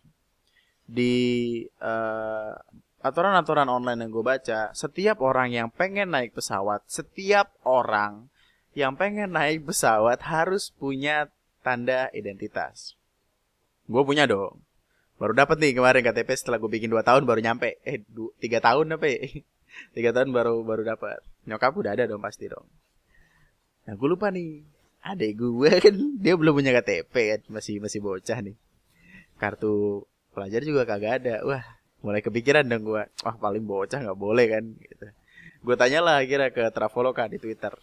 di 0.88 1.64
uh, 1.80 2.52
aturan-aturan 3.02 3.70
online 3.70 4.06
yang 4.06 4.12
gue 4.12 4.26
baca 4.26 4.74
setiap 4.74 5.22
orang 5.22 5.54
yang 5.54 5.68
pengen 5.70 6.10
naik 6.12 6.34
pesawat 6.34 6.82
setiap 6.90 7.54
orang 7.62 8.34
yang 8.78 8.94
pengen 8.94 9.34
naik 9.34 9.66
pesawat 9.66 10.22
harus 10.22 10.70
punya 10.70 11.34
tanda 11.66 12.14
identitas. 12.14 12.94
Gue 13.90 14.06
punya 14.06 14.30
dong. 14.30 14.62
Baru 15.18 15.34
dapat 15.34 15.58
nih 15.58 15.74
kemarin 15.74 16.06
KTP 16.06 16.30
setelah 16.38 16.62
gue 16.62 16.70
bikin 16.70 16.94
2 16.94 17.02
tahun 17.02 17.26
baru 17.26 17.42
nyampe. 17.42 17.82
Eh 17.82 18.06
tiga 18.38 18.62
tahun 18.62 18.94
apa 18.94 19.06
ya? 19.10 19.22
Tiga 19.94 20.10
tahun 20.10 20.34
baru 20.34 20.66
baru 20.66 20.82
dapat 20.82 21.22
nyokap 21.46 21.74
udah 21.76 21.94
ada 21.94 22.10
dong 22.10 22.22
pasti 22.22 22.50
dong. 22.50 22.66
Nah 23.86 23.94
gue 23.98 24.08
lupa 24.10 24.30
nih. 24.30 24.62
Adek 25.06 25.38
gue 25.38 25.70
kan 25.82 25.96
dia 26.18 26.34
belum 26.38 26.54
punya 26.54 26.74
KTP 26.78 27.14
kan. 27.14 27.42
Masih 27.50 27.82
masih 27.82 28.02
bocah 28.02 28.42
nih. 28.42 28.58
Kartu 29.38 30.06
pelajar 30.34 30.62
juga 30.62 30.86
kagak 30.86 31.26
ada. 31.26 31.42
Wah 31.46 31.77
mulai 32.02 32.22
kepikiran 32.22 32.66
dong 32.70 32.86
gue 32.86 33.04
wah 33.26 33.36
paling 33.38 33.66
bocah 33.66 34.00
nggak 34.02 34.20
boleh 34.20 34.46
kan 34.48 34.64
gitu. 34.78 35.08
Gue 35.66 35.76
tanya 35.76 36.00
lah 36.06 36.22
kira 36.24 36.54
ke 36.54 36.70
Traveloka 36.70 37.26
di 37.26 37.42
Twitter. 37.42 37.74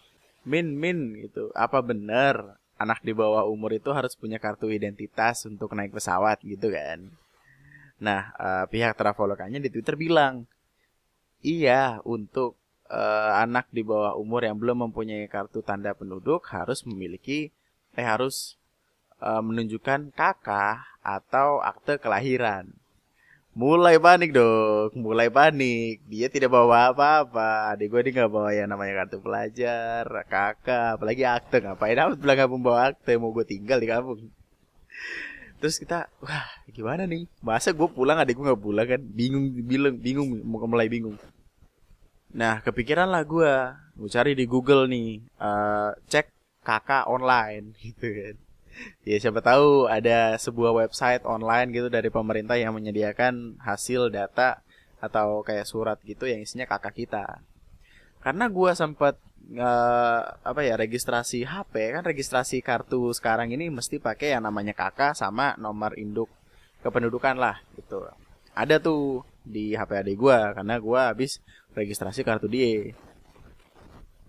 Min 0.46 0.78
min 0.78 1.18
gitu. 1.18 1.50
Apa 1.56 1.82
bener? 1.82 2.58
Anak 2.74 3.06
di 3.06 3.14
bawah 3.14 3.46
umur 3.46 3.70
itu 3.70 3.94
harus 3.94 4.18
punya 4.18 4.42
kartu 4.42 4.66
identitas 4.66 5.46
untuk 5.46 5.70
naik 5.78 5.94
pesawat 5.94 6.42
gitu 6.42 6.74
kan. 6.74 7.10
Nah 8.02 8.34
uh, 8.38 8.64
pihak 8.66 8.98
Travelokanya 8.98 9.62
di 9.62 9.70
Twitter 9.70 9.94
bilang 9.94 10.46
iya 11.44 12.02
untuk 12.02 12.58
uh, 12.90 13.32
anak 13.38 13.70
di 13.70 13.86
bawah 13.86 14.18
umur 14.18 14.42
yang 14.42 14.58
belum 14.58 14.90
mempunyai 14.90 15.30
kartu 15.30 15.62
tanda 15.62 15.94
penduduk 15.94 16.42
harus 16.50 16.82
memiliki 16.82 17.54
eh 17.94 18.06
harus 18.06 18.58
uh, 19.22 19.38
menunjukkan 19.38 20.10
kakak 20.14 20.82
atau 21.04 21.62
akte 21.62 22.00
kelahiran. 22.02 22.74
Mulai 23.54 23.96
panik 24.02 24.34
dong 24.34 24.90
mulai 24.98 25.30
panik. 25.30 26.02
Dia 26.10 26.26
tidak 26.26 26.50
bawa 26.50 26.90
apa-apa. 26.90 27.72
Adik 27.74 27.94
gue 27.94 28.00
ini 28.04 28.10
nggak 28.18 28.30
bawa 28.30 28.50
yang 28.50 28.68
namanya 28.68 29.06
kartu 29.06 29.22
pelajar 29.22 30.04
kakak 30.26 30.98
apalagi 30.98 31.22
akte. 31.22 31.62
Ngapain 31.62 31.98
amat 31.98 32.18
bilang 32.18 32.36
nggak 32.36 32.50
membawa 32.50 32.80
akte 32.92 33.14
mau 33.16 33.30
gue 33.30 33.46
tinggal 33.46 33.78
di 33.78 33.88
kampung. 33.88 34.20
Terus 35.62 35.78
kita 35.78 36.10
wah 36.20 36.46
gimana 36.68 37.06
nih? 37.06 37.30
Masa 37.40 37.70
gue 37.72 37.88
pulang 37.88 38.18
adik 38.18 38.36
gue 38.36 38.44
nggak 38.44 38.62
pulang 38.62 38.86
kan? 38.90 39.00
Bingung 39.00 39.46
bilang 39.64 39.94
bingung 39.96 40.28
mau 40.42 40.66
mulai 40.66 40.90
bingung. 40.90 41.16
Nah 42.34 42.58
kepikiran 42.60 43.06
lah 43.06 43.22
gue 43.22 43.52
gue 43.94 44.10
cari 44.10 44.34
di 44.34 44.44
Google 44.50 44.90
nih 44.90 45.22
uh, 45.38 45.94
cek 46.10 46.26
kakak 46.66 47.06
online 47.06 47.70
gitu 47.82 48.10
kan 48.10 48.43
ya 49.08 49.16
siapa 49.20 49.40
tahu 49.40 49.86
ada 49.86 50.34
sebuah 50.36 50.86
website 50.86 51.22
online 51.26 51.70
gitu 51.70 51.88
dari 51.92 52.08
pemerintah 52.10 52.58
yang 52.58 52.74
menyediakan 52.74 53.58
hasil 53.62 54.10
data 54.10 54.62
atau 55.02 55.44
kayak 55.44 55.68
surat 55.68 55.98
gitu 56.02 56.24
yang 56.24 56.40
isinya 56.40 56.64
kakak 56.64 56.96
kita. 56.96 57.44
Karena 58.24 58.48
gue 58.48 58.72
sempat 58.72 59.20
uh, 59.52 60.20
apa 60.40 60.60
ya 60.64 60.80
registrasi 60.80 61.44
HP 61.44 61.92
kan 61.92 62.02
registrasi 62.04 62.64
kartu 62.64 63.12
sekarang 63.12 63.52
ini 63.52 63.68
mesti 63.68 64.00
pakai 64.00 64.32
yang 64.32 64.48
namanya 64.48 64.72
kakak 64.72 65.12
sama 65.12 65.52
nomor 65.60 65.92
induk 66.00 66.32
kependudukan 66.80 67.36
lah 67.36 67.60
gitu. 67.76 68.08
Ada 68.56 68.80
tuh 68.80 69.28
di 69.44 69.76
HP 69.76 69.90
adik 69.92 70.16
gue 70.16 70.38
karena 70.56 70.80
gue 70.80 71.00
habis 71.00 71.44
registrasi 71.76 72.24
kartu 72.24 72.48
dia. 72.48 72.96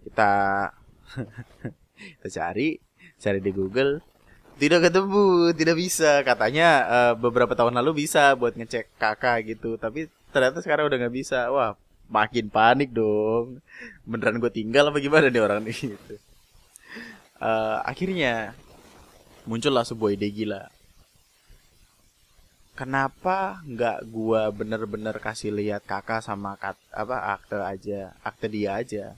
Kita 0.03 0.33
kita 2.19 2.27
cari 2.27 2.75
cari 3.15 3.39
di 3.39 3.51
Google 3.55 4.14
tidak 4.55 4.89
ketemu 4.89 5.51
tidak 5.55 5.75
bisa. 5.75 6.23
Katanya 6.23 6.67
uh, 6.87 7.13
beberapa 7.15 7.51
tahun 7.53 7.75
lalu 7.75 8.07
bisa 8.07 8.35
buat 8.39 8.55
ngecek 8.55 8.95
kakak 8.95 9.55
gitu. 9.55 9.75
Tapi 9.75 10.07
ternyata 10.31 10.63
sekarang 10.63 10.87
udah 10.87 10.97
nggak 11.05 11.15
bisa. 11.15 11.51
Wah 11.51 11.75
makin 12.07 12.47
panik 12.47 12.93
dong. 12.95 13.59
Beneran 14.07 14.39
gue 14.39 14.51
tinggal 14.51 14.89
apa 14.89 14.97
gimana 15.01 15.27
nih 15.27 15.41
orang 15.43 15.59
nih 15.65 15.77
gitu. 15.95 16.15
Uh, 17.35 17.83
akhirnya 17.83 18.55
muncullah 19.43 19.83
sebuah 19.83 20.15
ide 20.15 20.31
gila. 20.31 20.71
Kenapa 22.75 23.63
nggak 23.63 24.03
gue 24.07 24.41
bener-bener 24.51 25.15
kasih 25.23 25.55
lihat 25.55 25.87
kakak 25.87 26.19
sama 26.19 26.59
kat, 26.59 26.75
apa 26.91 27.39
akte 27.39 27.55
aja 27.55 28.11
akte 28.19 28.51
dia 28.51 28.75
aja 28.75 29.15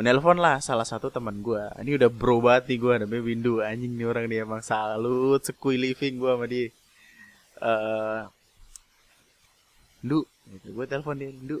menelpon 0.00 0.40
lah 0.40 0.64
salah 0.64 0.88
satu 0.88 1.12
teman 1.12 1.44
gue 1.44 1.60
ini 1.84 2.00
udah 2.00 2.08
bro 2.08 2.40
banget 2.40 2.72
nih 2.72 2.78
gue 2.80 2.92
namanya 3.04 3.20
Windu. 3.20 3.54
Anjing 3.60 4.00
nih 4.00 4.06
orang 4.08 4.24
nih 4.32 4.38
emang 4.48 4.64
salut 4.64 5.44
sekui 5.44 5.76
living 5.76 6.16
gue 6.16 6.30
sama 6.32 6.46
dia. 6.48 6.72
Uh, 7.60 8.24
gitu. 10.00 10.24
gue 10.72 10.84
telepon 10.88 11.20
dia 11.20 11.28
Ndu. 11.28 11.60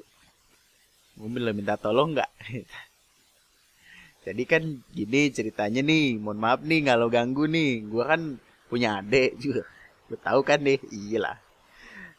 Gue 1.20 1.28
bilang 1.28 1.52
minta 1.52 1.76
tolong 1.76 2.16
nggak? 2.16 2.30
Jadi 4.24 4.42
kan 4.48 4.64
gini 4.88 5.28
ceritanya 5.28 5.84
nih 5.84 6.16
mohon 6.16 6.40
maaf 6.40 6.64
nih 6.64 6.88
kalau 6.88 7.12
ganggu 7.12 7.44
nih. 7.44 7.84
Gue 7.84 8.08
kan 8.08 8.40
punya 8.72 9.04
adek 9.04 9.36
juga. 9.36 9.68
Gue 10.08 10.16
tahu 10.16 10.40
kan 10.40 10.64
deh 10.64 10.80
iyalah 10.88 11.49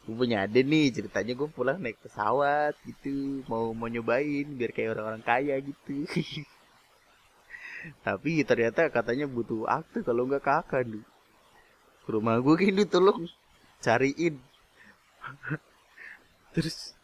gue 0.02 0.14
punya 0.18 0.42
ade 0.42 0.66
nih 0.66 0.90
ceritanya 0.90 1.38
gue 1.38 1.46
pulang 1.46 1.78
naik 1.78 1.94
pesawat 2.02 2.74
gitu 2.82 3.46
mau 3.46 3.70
mau 3.70 3.86
nyobain 3.86 4.50
biar 4.50 4.74
kayak 4.74 4.98
orang-orang 4.98 5.22
kaya 5.22 5.54
gitu. 5.62 6.02
Tapi 8.06 8.42
ternyata 8.42 8.90
katanya 8.90 9.30
butuh 9.30 9.66
akte 9.70 10.02
kalau 10.02 10.26
nggak 10.26 10.42
kakak 10.42 10.90
nih 10.90 11.06
ke 12.02 12.10
rumah 12.10 12.42
gue 12.42 12.54
gini 12.58 12.82
tolong 12.82 13.30
cariin. 13.78 14.42
Terus 16.54 16.98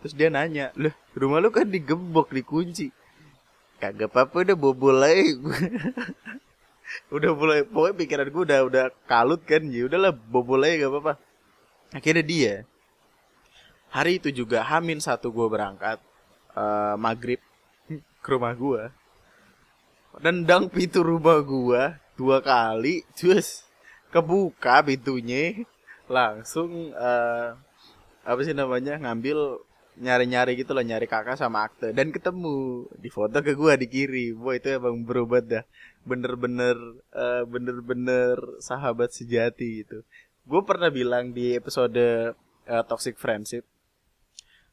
terus 0.00 0.16
dia 0.16 0.32
nanya 0.32 0.72
loh 0.80 0.96
rumah 1.12 1.42
lu 1.42 1.50
kan 1.50 1.66
digembok 1.66 2.30
dikunci. 2.30 2.94
Kagak 3.82 4.08
apa-apa 4.08 4.46
udah 4.48 4.56
bobol 4.56 5.02
aja. 5.02 5.34
Udah 7.14 7.30
mulai 7.38 7.62
pokoknya 7.62 7.94
pikiran 8.02 8.28
gue 8.34 8.42
udah 8.50 8.60
udah 8.66 8.84
kalut 9.06 9.46
kan 9.46 9.62
ya 9.70 9.86
udahlah 9.86 10.10
bobol 10.10 10.58
aja 10.66 10.86
gak 10.86 10.90
apa-apa 10.90 11.12
akhirnya 11.94 12.24
dia. 12.24 12.54
Hari 13.90 14.22
itu 14.22 14.30
juga 14.30 14.62
Hamin 14.62 15.02
satu 15.02 15.34
gue 15.34 15.46
berangkat 15.50 15.98
uh, 16.54 16.94
maghrib 16.94 17.42
ke 18.20 18.28
rumah 18.30 18.54
gue 18.54 18.92
nendang 20.18 20.66
pintu 20.66 21.06
rumah 21.06 21.38
gue 21.38 21.82
dua 22.18 22.42
kali 22.42 23.06
terus 23.14 23.62
kebuka 24.10 24.82
pintunya 24.82 25.62
langsung 26.10 26.90
uh, 26.98 27.54
apa 28.26 28.40
sih 28.42 28.50
namanya 28.50 28.98
ngambil 28.98 29.62
nyari-nyari 30.00 30.58
gitu 30.58 30.72
loh 30.72 30.82
nyari 30.82 31.04
kakak 31.04 31.36
sama 31.36 31.68
akte. 31.68 31.92
Dan 31.92 32.08
ketemu 32.08 32.88
di 32.96 33.12
foto 33.12 33.36
ke 33.44 33.52
gue 33.52 33.72
dikirim. 33.84 34.32
Wah 34.40 34.56
itu 34.56 34.72
emang 34.72 35.04
berobat 35.04 35.44
dah. 35.44 35.64
Bener-bener 36.08 36.76
uh, 37.12 37.44
bener-bener 37.44 38.40
sahabat 38.64 39.12
sejati 39.12 39.84
gitu 39.84 40.00
gue 40.50 40.62
pernah 40.66 40.90
bilang 40.90 41.30
di 41.30 41.54
episode 41.54 42.34
uh, 42.66 42.82
toxic 42.90 43.14
friendship 43.14 43.62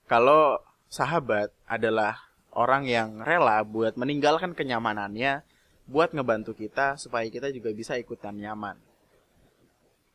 kalau 0.10 0.57
sahabat 0.89 1.53
adalah 1.69 2.17
orang 2.57 2.89
yang 2.89 3.22
rela 3.22 3.62
buat 3.62 3.93
meninggalkan 3.93 4.57
kenyamanannya 4.57 5.46
buat 5.86 6.17
ngebantu 6.17 6.57
kita 6.57 6.98
supaya 6.98 7.29
kita 7.29 7.53
juga 7.53 7.72
bisa 7.72 7.93
ikutan 7.96 8.34
nyaman. 8.34 8.75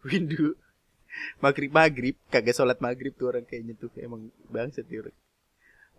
Windu 0.03 0.59
maghrib 1.39 1.71
maghrib 1.71 2.17
kagak 2.33 2.57
sholat 2.57 2.83
maghrib 2.83 3.15
tuh 3.15 3.31
orang 3.31 3.47
kayaknya 3.47 3.79
tuh 3.79 3.93
emang 4.03 4.35
bangsa 4.51 4.83
tuh 4.83 5.15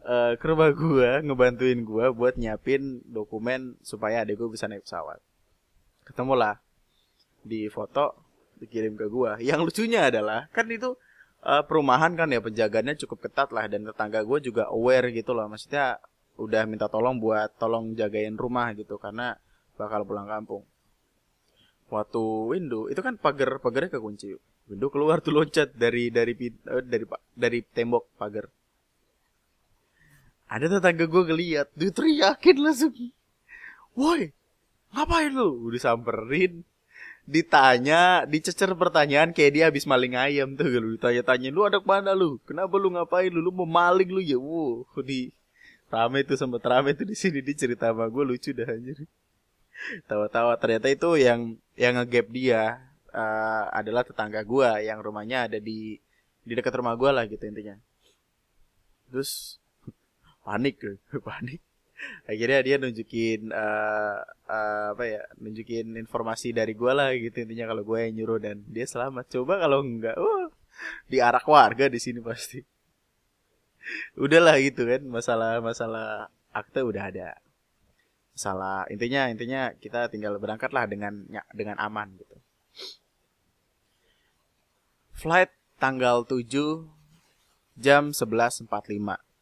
Uh, 0.03 0.35
ke 0.35 0.51
gue 0.51 1.11
ngebantuin 1.23 1.79
gue 1.79 2.05
buat 2.11 2.35
nyiapin 2.35 2.99
dokumen 3.07 3.79
supaya 3.79 4.27
adek 4.27 4.35
gue 4.35 4.51
bisa 4.51 4.67
naik 4.67 4.83
pesawat. 4.83 5.23
Ketemulah 6.03 6.59
di 7.39 7.71
foto 7.71 8.22
dikirim 8.63 8.95
ke 8.95 9.11
gua. 9.11 9.35
Yang 9.43 9.59
lucunya 9.69 10.07
adalah 10.07 10.47
kan 10.55 10.71
itu 10.71 10.95
uh, 11.43 11.63
perumahan 11.67 12.15
kan 12.15 12.31
ya 12.31 12.39
penjagaannya 12.39 12.95
cukup 13.03 13.27
ketat 13.29 13.51
lah 13.51 13.67
dan 13.67 13.83
tetangga 13.83 14.23
gua 14.23 14.39
juga 14.39 14.71
aware 14.71 15.11
gitu 15.11 15.35
loh. 15.35 15.51
Maksudnya 15.51 15.99
udah 16.39 16.63
minta 16.65 16.89
tolong 16.89 17.21
buat 17.21 17.53
tolong 17.61 17.93
jagain 17.93 18.39
rumah 18.39 18.73
gitu 18.73 18.97
karena 18.97 19.37
bakal 19.75 20.07
pulang 20.07 20.25
kampung. 20.25 20.63
Waktu 21.91 22.21
window 22.49 22.89
itu 22.89 23.03
kan 23.03 23.19
pagar 23.19 23.61
pagarnya 23.61 23.99
kekunci. 23.99 24.33
Window 24.71 24.87
keluar 24.87 25.19
tuh 25.19 25.35
loncat 25.35 25.75
dari 25.75 26.09
dari 26.09 26.33
uh, 26.71 26.81
dari 26.81 27.05
dari 27.35 27.59
tembok 27.61 28.15
pagar. 28.15 28.47
Ada 30.53 30.77
tetangga 30.77 31.09
gue 31.09 31.23
ngeliat, 31.33 31.73
dia 31.73 31.89
teriakin 31.89 32.57
langsung. 32.61 32.93
Woi, 33.97 34.29
ngapain 34.93 35.33
lu? 35.33 35.65
Udah 35.65 35.81
samperin, 35.81 36.61
ditanya, 37.23 38.27
dicecer 38.27 38.67
pertanyaan 38.75 39.31
kayak 39.31 39.51
dia 39.55 39.63
habis 39.71 39.87
maling 39.87 40.19
ayam 40.19 40.59
tuh. 40.59 40.67
Lu 40.67 40.99
ditanya-tanya 40.99 41.49
lu 41.49 41.63
ada 41.63 41.79
ke 41.79 41.87
mana 41.87 42.11
lu? 42.11 42.39
Kenapa 42.43 42.75
lu 42.75 42.91
ngapain? 42.91 43.31
Lu 43.31 43.39
lu 43.39 43.51
mau 43.55 43.67
maling 43.67 44.11
lu? 44.11 44.19
Ya 44.19 44.35
wow 44.35 44.83
di 45.03 45.31
rame 45.93 46.25
tuh 46.25 46.35
sama 46.35 46.57
rame 46.57 46.97
tuh 46.97 47.05
di 47.05 47.13
sini 47.13 47.39
di 47.45 47.53
cerita 47.53 47.93
sama 47.93 48.09
gue 48.09 48.23
lucu 48.25 48.51
dah 48.51 48.65
anjir. 48.65 49.05
Tawa-tawa 50.09 50.57
ternyata 50.57 50.89
itu 50.89 51.09
yang 51.19 51.55
yang 51.77 52.01
ngegap 52.01 52.27
dia 52.33 52.81
uh, 53.13 53.69
adalah 53.71 54.01
tetangga 54.01 54.41
gue 54.41 54.69
yang 54.83 54.99
rumahnya 54.99 55.47
ada 55.47 55.59
di 55.61 56.01
di 56.43 56.53
dekat 56.57 56.75
rumah 56.75 56.97
gue 56.97 57.09
lah 57.13 57.23
gitu 57.29 57.45
intinya. 57.45 57.77
Terus 59.07 59.61
panik 60.43 60.81
panik 61.27 61.61
akhirnya 62.23 62.59
dia 62.63 62.75
nunjukin 62.79 63.51
uh, 63.51 64.19
uh, 64.47 64.85
apa 64.95 65.03
ya 65.03 65.21
nunjukin 65.39 65.99
informasi 65.99 66.55
dari 66.55 66.73
gue 66.73 66.91
lah 66.91 67.11
gitu 67.15 67.43
intinya 67.43 67.71
kalau 67.71 67.83
gue 67.83 67.99
yang 68.07 68.13
nyuruh 68.23 68.39
dan 68.39 68.63
dia 68.67 68.87
selamat. 68.87 69.27
Coba 69.31 69.59
kalau 69.59 69.83
enggak 69.83 70.15
oh 70.15 70.51
diarak 71.11 71.45
warga 71.45 71.91
di 71.91 71.99
sini 71.99 72.23
pasti. 72.23 72.63
Udahlah 74.15 74.57
gitu 74.63 74.87
kan 74.87 75.03
masalah 75.07 75.59
masalah 75.59 76.31
akte 76.55 76.79
udah 76.81 77.03
ada. 77.11 77.29
Masalah 78.33 78.87
intinya 78.89 79.29
intinya 79.29 79.75
kita 79.77 80.07
tinggal 80.09 80.39
berangkat 80.39 80.71
lah 80.71 80.87
dengan 80.87 81.27
dengan 81.51 81.77
aman 81.77 82.15
gitu. 82.17 82.37
Flight 85.13 85.51
tanggal 85.77 86.25
7 86.25 86.47
jam 87.77 88.13
11.45 88.13 89.32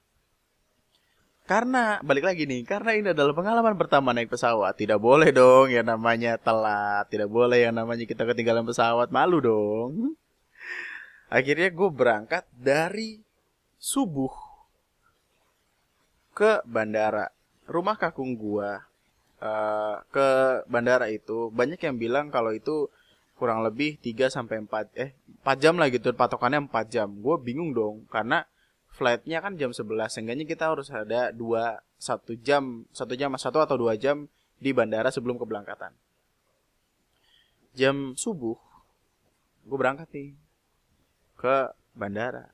karena 1.51 1.99
balik 1.99 2.23
lagi 2.23 2.47
nih, 2.47 2.63
karena 2.63 2.95
ini 2.95 3.07
adalah 3.11 3.35
pengalaman 3.35 3.75
pertama 3.75 4.15
naik 4.15 4.31
pesawat. 4.31 4.71
Tidak 4.71 4.95
boleh 4.95 5.35
dong 5.35 5.67
yang 5.67 5.83
namanya 5.83 6.39
telat, 6.39 7.11
tidak 7.11 7.27
boleh 7.27 7.67
yang 7.67 7.75
namanya 7.75 8.07
kita 8.07 8.23
ketinggalan 8.23 8.63
pesawat, 8.63 9.11
malu 9.11 9.43
dong. 9.43 10.15
Akhirnya 11.27 11.67
gue 11.67 11.89
berangkat 11.91 12.47
dari 12.55 13.19
subuh 13.75 14.31
ke 16.31 16.63
bandara. 16.63 17.27
Rumah 17.67 17.99
kakung 17.99 18.39
gue 18.39 18.71
uh, 19.43 19.95
ke 20.07 20.27
bandara 20.71 21.11
itu 21.11 21.51
banyak 21.51 21.83
yang 21.83 21.99
bilang 21.99 22.31
kalau 22.31 22.55
itu 22.55 22.87
kurang 23.35 23.59
lebih 23.67 23.99
3 23.99 24.31
sampai 24.31 24.63
4 24.63 24.95
eh 24.95 25.11
4 25.43 25.57
jam 25.57 25.73
lah 25.75 25.89
gitu 25.89 26.13
patokannya 26.13 26.69
4 26.69 26.93
jam 26.93 27.09
gue 27.09 27.35
bingung 27.41 27.73
dong 27.73 28.05
karena 28.13 28.45
flightnya 28.91 29.39
kan 29.39 29.55
jam 29.57 29.71
11 29.71 29.87
seenggaknya 30.11 30.45
kita 30.45 30.69
harus 30.71 30.91
ada 30.91 31.31
dua 31.31 31.79
satu 31.97 32.35
jam 32.37 32.83
satu 32.91 33.15
jam 33.15 33.31
satu 33.39 33.63
atau 33.63 33.79
dua 33.79 33.95
jam 33.97 34.27
di 34.61 34.71
bandara 34.75 35.09
sebelum 35.09 35.39
keberangkatan. 35.41 35.95
Jam 37.73 38.13
subuh 38.19 38.59
gue 39.65 39.77
berangkat 39.77 40.07
nih 40.11 40.35
ke 41.39 41.71
bandara. 41.95 42.51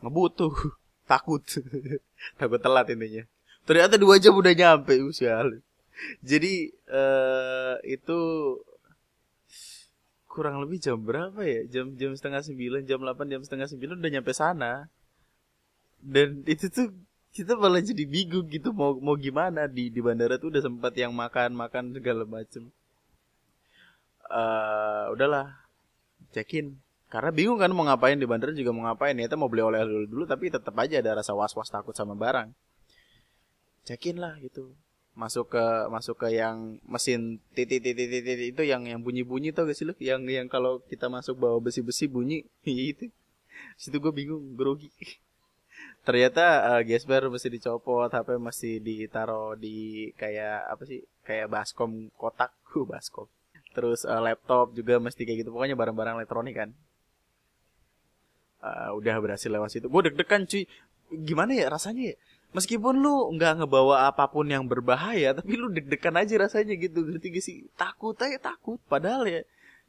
Ngebut 0.00 0.32
tuh 0.38 0.54
takut. 1.10 1.42
Takut 2.38 2.62
telat 2.62 2.86
intinya. 2.86 3.26
Ternyata 3.66 3.98
dua 3.98 4.14
jam 4.22 4.30
udah 4.38 4.54
nyampe 4.54 4.94
usia 5.02 5.42
jadi 6.22 6.70
uh, 6.90 7.76
itu 7.86 8.20
kurang 10.32 10.64
lebih 10.64 10.80
jam 10.80 10.96
berapa 10.96 11.36
ya? 11.44 11.68
Jam 11.68 11.92
jam 12.00 12.16
setengah 12.16 12.40
sembilan 12.40 12.88
jam 12.88 13.04
delapan 13.04 13.28
jam 13.28 13.40
setengah 13.44 13.68
sembilan 13.68 14.00
udah 14.00 14.12
nyampe 14.16 14.32
sana. 14.32 14.88
Dan 16.00 16.40
itu 16.48 16.72
tuh 16.72 16.88
kita 17.36 17.52
malah 17.60 17.84
jadi 17.84 18.08
bingung 18.08 18.48
gitu 18.48 18.72
mau 18.72 18.96
mau 18.96 19.12
gimana? 19.20 19.68
Di 19.68 19.92
di 19.92 20.00
bandara 20.00 20.40
tuh 20.40 20.48
udah 20.48 20.64
sempat 20.64 20.96
yang 20.96 21.12
makan 21.12 21.52
makan 21.52 21.92
segala 21.92 22.24
macem. 22.24 22.72
Uh, 24.32 25.12
udahlah 25.12 25.52
check 26.32 26.48
karena 27.12 27.28
bingung 27.28 27.60
kan 27.60 27.68
mau 27.76 27.84
ngapain 27.84 28.16
di 28.16 28.24
bandara 28.24 28.56
juga 28.56 28.72
mau 28.72 28.88
ngapain. 28.88 29.12
Ya 29.12 29.28
mau 29.36 29.52
beli 29.52 29.60
oleh 29.60 29.84
dulu 29.84 30.08
dulu 30.08 30.24
tapi 30.24 30.48
tetap 30.48 30.72
aja 30.80 31.04
ada 31.04 31.20
rasa 31.20 31.36
was 31.36 31.52
was 31.52 31.68
takut 31.68 31.92
sama 31.92 32.16
barang. 32.16 32.56
Check 33.84 34.08
in 34.08 34.16
lah 34.16 34.40
gitu 34.40 34.72
masuk 35.12 35.52
ke 35.52 35.64
masuk 35.92 36.16
ke 36.24 36.40
yang 36.40 36.80
mesin 36.88 37.36
titik 37.52 37.84
titik 37.84 38.08
titik 38.08 38.56
itu 38.56 38.62
yang 38.64 38.88
yang 38.88 39.04
bunyi 39.04 39.20
bunyi 39.20 39.52
tau 39.52 39.68
gak 39.68 39.76
sih 39.76 39.84
lu? 39.84 39.92
Yang 40.00 40.20
yang 40.32 40.48
kalau 40.48 40.80
kita 40.88 41.12
masuk 41.12 41.36
bawa 41.36 41.60
besi 41.60 41.84
besi 41.84 42.08
bunyi 42.08 42.48
itu. 42.64 43.12
Situ 43.76 44.00
gue 44.00 44.12
bingung 44.12 44.56
grogi. 44.56 44.88
Ternyata 46.06 46.74
uh, 46.74 46.82
gesper 46.82 47.28
mesti 47.28 47.48
dicopot 47.52 48.10
HP 48.10 48.40
masih 48.40 48.80
ditaruh 48.80 49.54
di 49.54 50.10
kayak 50.16 50.66
apa 50.72 50.82
sih 50.88 51.04
kayak 51.22 51.52
baskom 51.52 52.08
kotak. 52.16 52.52
Uh, 52.72 52.88
baskom. 52.88 53.28
Terus 53.76 54.08
uh, 54.08 54.16
laptop 54.24 54.72
juga 54.72 54.96
mesti 54.96 55.28
kayak 55.28 55.44
gitu. 55.44 55.52
Pokoknya 55.52 55.76
barang-barang 55.76 56.24
elektronik 56.24 56.56
kan. 56.56 56.72
Uh, 58.64 58.96
udah 58.96 59.20
berhasil 59.20 59.52
lewat 59.52 59.76
situ. 59.76 59.92
Gue 59.92 60.08
deg-degan 60.08 60.48
cuy. 60.48 60.64
Gimana 61.12 61.52
ya 61.52 61.68
rasanya 61.68 62.16
ya 62.16 62.16
meskipun 62.52 63.00
lu 63.00 63.32
nggak 63.36 63.64
ngebawa 63.64 64.08
apa 64.08 64.28
pun 64.28 64.44
yang 64.48 64.64
berbahaya 64.68 65.32
tapi 65.32 65.56
lu 65.56 65.72
deg-degan 65.72 66.16
aja 66.16 66.34
rasanya 66.38 66.76
gitu. 66.76 67.04
Ngerti 67.04 67.26
gak 67.32 67.44
sih? 67.44 67.56
Takut 67.76 68.16
aja 68.20 68.38
takut. 68.38 68.78
Padahal 68.86 69.26
ya 69.28 69.40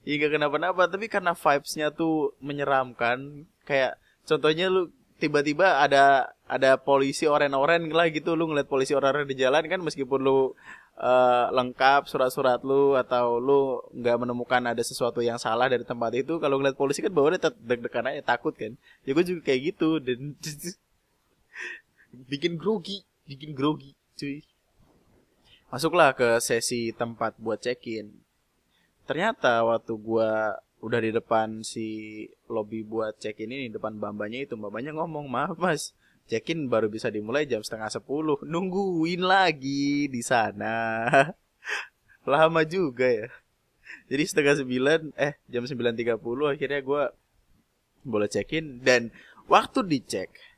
ya 0.08 0.14
gak 0.20 0.40
kenapa-napa. 0.40 0.88
Tapi 0.88 1.12
karena 1.12 1.36
vibesnya 1.36 1.92
tuh 1.92 2.36
menyeramkan 2.40 3.48
kayak 3.68 4.00
contohnya 4.28 4.72
lu 4.72 4.90
tiba-tiba 5.20 5.80
ada 5.80 6.36
ada 6.48 6.76
polisi 6.80 7.28
oren-oren 7.28 7.88
lah 7.92 8.08
gitu. 8.12 8.36
Lu 8.36 8.52
ngeliat 8.52 8.68
polisi 8.68 8.96
oren-oren 8.96 9.28
di 9.28 9.40
jalan 9.40 9.64
kan 9.68 9.80
meskipun 9.84 10.20
lu 10.24 10.52
uh, 11.00 11.48
lengkap 11.52 12.08
surat-surat 12.08 12.60
lu 12.64 12.96
atau 13.00 13.40
lu 13.40 13.80
nggak 13.96 14.18
menemukan 14.20 14.64
ada 14.72 14.84
sesuatu 14.84 15.20
yang 15.24 15.40
salah 15.40 15.68
dari 15.72 15.84
tempat 15.88 16.12
itu 16.16 16.40
kalau 16.44 16.60
ngeliat 16.60 16.76
polisi 16.76 17.00
kan 17.04 17.12
bawaannya 17.12 17.40
deg-degan 17.64 18.08
aja 18.12 18.36
takut 18.36 18.56
kan. 18.56 18.76
Ya 19.08 19.12
gue 19.16 19.24
juga 19.24 19.42
kayak 19.52 19.62
gitu. 19.76 20.00
Dan 20.04 20.36
bikin 22.14 22.62
grogi 22.62 23.02
bikin 23.26 23.58
grogi 23.58 23.98
cuy. 24.14 24.46
Masuklah 25.74 26.14
ke 26.14 26.38
sesi 26.38 26.94
tempat 26.94 27.34
buat 27.42 27.58
check-in. 27.58 28.14
Ternyata 29.10 29.66
waktu 29.66 29.98
gua 29.98 30.62
udah 30.84 31.00
di 31.02 31.10
depan 31.10 31.66
si 31.66 32.28
lobby 32.46 32.86
buat 32.86 33.18
check-in 33.18 33.50
ini 33.50 33.68
depan 33.74 33.98
bambanya 33.98 34.44
itu 34.44 34.60
bambanya 34.60 34.92
ngomong 34.92 35.32
maaf 35.32 35.56
mas 35.56 35.96
check-in 36.28 36.68
baru 36.68 36.92
bisa 36.92 37.08
dimulai 37.10 37.50
jam 37.50 37.66
setengah 37.66 37.90
sepuluh. 37.90 38.38
Nungguin 38.46 39.26
lagi 39.26 40.08
di 40.08 40.22
sana. 40.22 41.10
Lama 42.30 42.62
juga 42.64 43.10
ya. 43.10 43.28
Jadi 44.08 44.24
setengah 44.30 44.62
sembilan 44.62 45.02
eh 45.18 45.42
jam 45.50 45.66
sembilan 45.66 45.98
tiga 45.98 46.16
puluh 46.22 46.54
akhirnya 46.54 46.86
gua 46.86 47.10
boleh 48.06 48.30
check-in. 48.30 48.78
Dan 48.86 49.10
waktu 49.50 49.82
dicek 49.90 50.53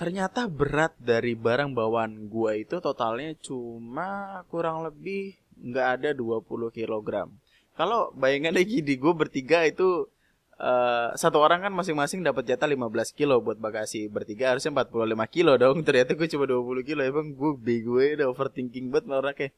ternyata 0.00 0.48
berat 0.48 0.96
dari 0.96 1.36
barang 1.36 1.76
bawaan 1.76 2.32
gua 2.32 2.56
itu 2.56 2.80
totalnya 2.80 3.36
cuma 3.44 4.40
kurang 4.48 4.88
lebih 4.88 5.36
nggak 5.60 5.88
ada 6.00 6.10
20 6.16 6.72
kg. 6.72 7.28
Kalau 7.76 8.12
bayangannya 8.16 8.64
gini, 8.64 8.96
gue 8.96 9.12
bertiga 9.16 9.64
itu 9.64 10.08
uh, 10.60 11.08
satu 11.16 11.40
orang 11.40 11.64
kan 11.64 11.72
masing-masing 11.72 12.20
dapat 12.20 12.44
jatah 12.44 12.68
15 12.68 13.16
kilo 13.16 13.40
buat 13.40 13.56
bagasi. 13.56 14.08
Bertiga 14.12 14.52
harusnya 14.52 14.72
45 14.72 15.16
kilo 15.32 15.56
dong. 15.56 15.80
Ternyata 15.86 16.12
gue 16.16 16.28
cuma 16.28 16.44
20 16.44 16.88
kilo. 16.88 17.00
Emang 17.00 17.32
gue 17.32 17.52
bego 17.56 18.00
ya 18.00 18.20
udah 18.20 18.28
overthinking 18.32 18.92
banget 18.92 19.08
orangnya 19.08 19.48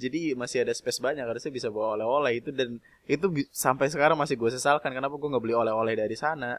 jadi 0.00 0.32
masih 0.32 0.64
ada 0.64 0.72
space 0.72 0.96
banyak 0.96 1.28
harusnya 1.28 1.52
bisa 1.52 1.68
bawa 1.68 1.94
oleh-oleh 2.00 2.40
itu. 2.40 2.50
Dan 2.50 2.80
itu 3.04 3.26
sampai 3.52 3.86
sekarang 3.92 4.16
masih 4.16 4.34
gue 4.34 4.50
sesalkan. 4.50 4.90
Kenapa 4.90 5.14
gue 5.14 5.28
nggak 5.28 5.44
beli 5.44 5.54
oleh-oleh 5.54 5.94
dari 5.94 6.16
sana? 6.16 6.56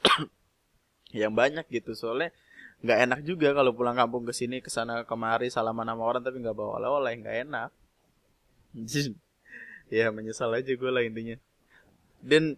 Yang 1.12 1.32
banyak 1.34 1.66
gitu. 1.68 1.92
Soalnya 1.98 2.30
nggak 2.84 2.98
enak 3.08 3.20
juga 3.24 3.56
kalau 3.56 3.72
pulang 3.72 3.96
kampung 3.96 4.28
ke 4.28 4.36
sini 4.36 4.60
ke 4.60 4.68
sana 4.68 5.08
kemari 5.08 5.48
salaman 5.48 5.88
sama 5.88 6.04
orang 6.04 6.20
tapi 6.20 6.44
nggak 6.44 6.52
bawa 6.52 6.78
oleh-oleh 6.78 7.12
nggak 7.20 7.36
enak. 7.48 7.70
Ya 9.92 10.08
menyesal 10.08 10.48
aja 10.56 10.72
gue 10.72 10.90
lah 10.90 11.04
intinya. 11.04 11.36
Dan 12.24 12.56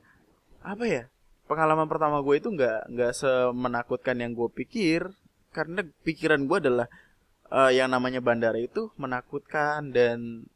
apa 0.62 0.86
ya 0.86 1.02
pengalaman 1.50 1.90
pertama 1.90 2.22
gue 2.22 2.38
itu 2.38 2.48
nggak 2.54 2.86
nggak 2.86 3.12
semenakutkan 3.18 4.16
yang 4.22 4.32
gue 4.32 4.46
pikir. 4.46 5.10
Karena 5.50 5.82
pikiran 6.06 6.46
gue 6.46 6.58
adalah 6.62 6.86
uh, 7.50 7.68
yang 7.74 7.90
namanya 7.90 8.22
bandara 8.22 8.56
itu 8.62 8.94
menakutkan 8.94 9.90
dan 9.90 10.46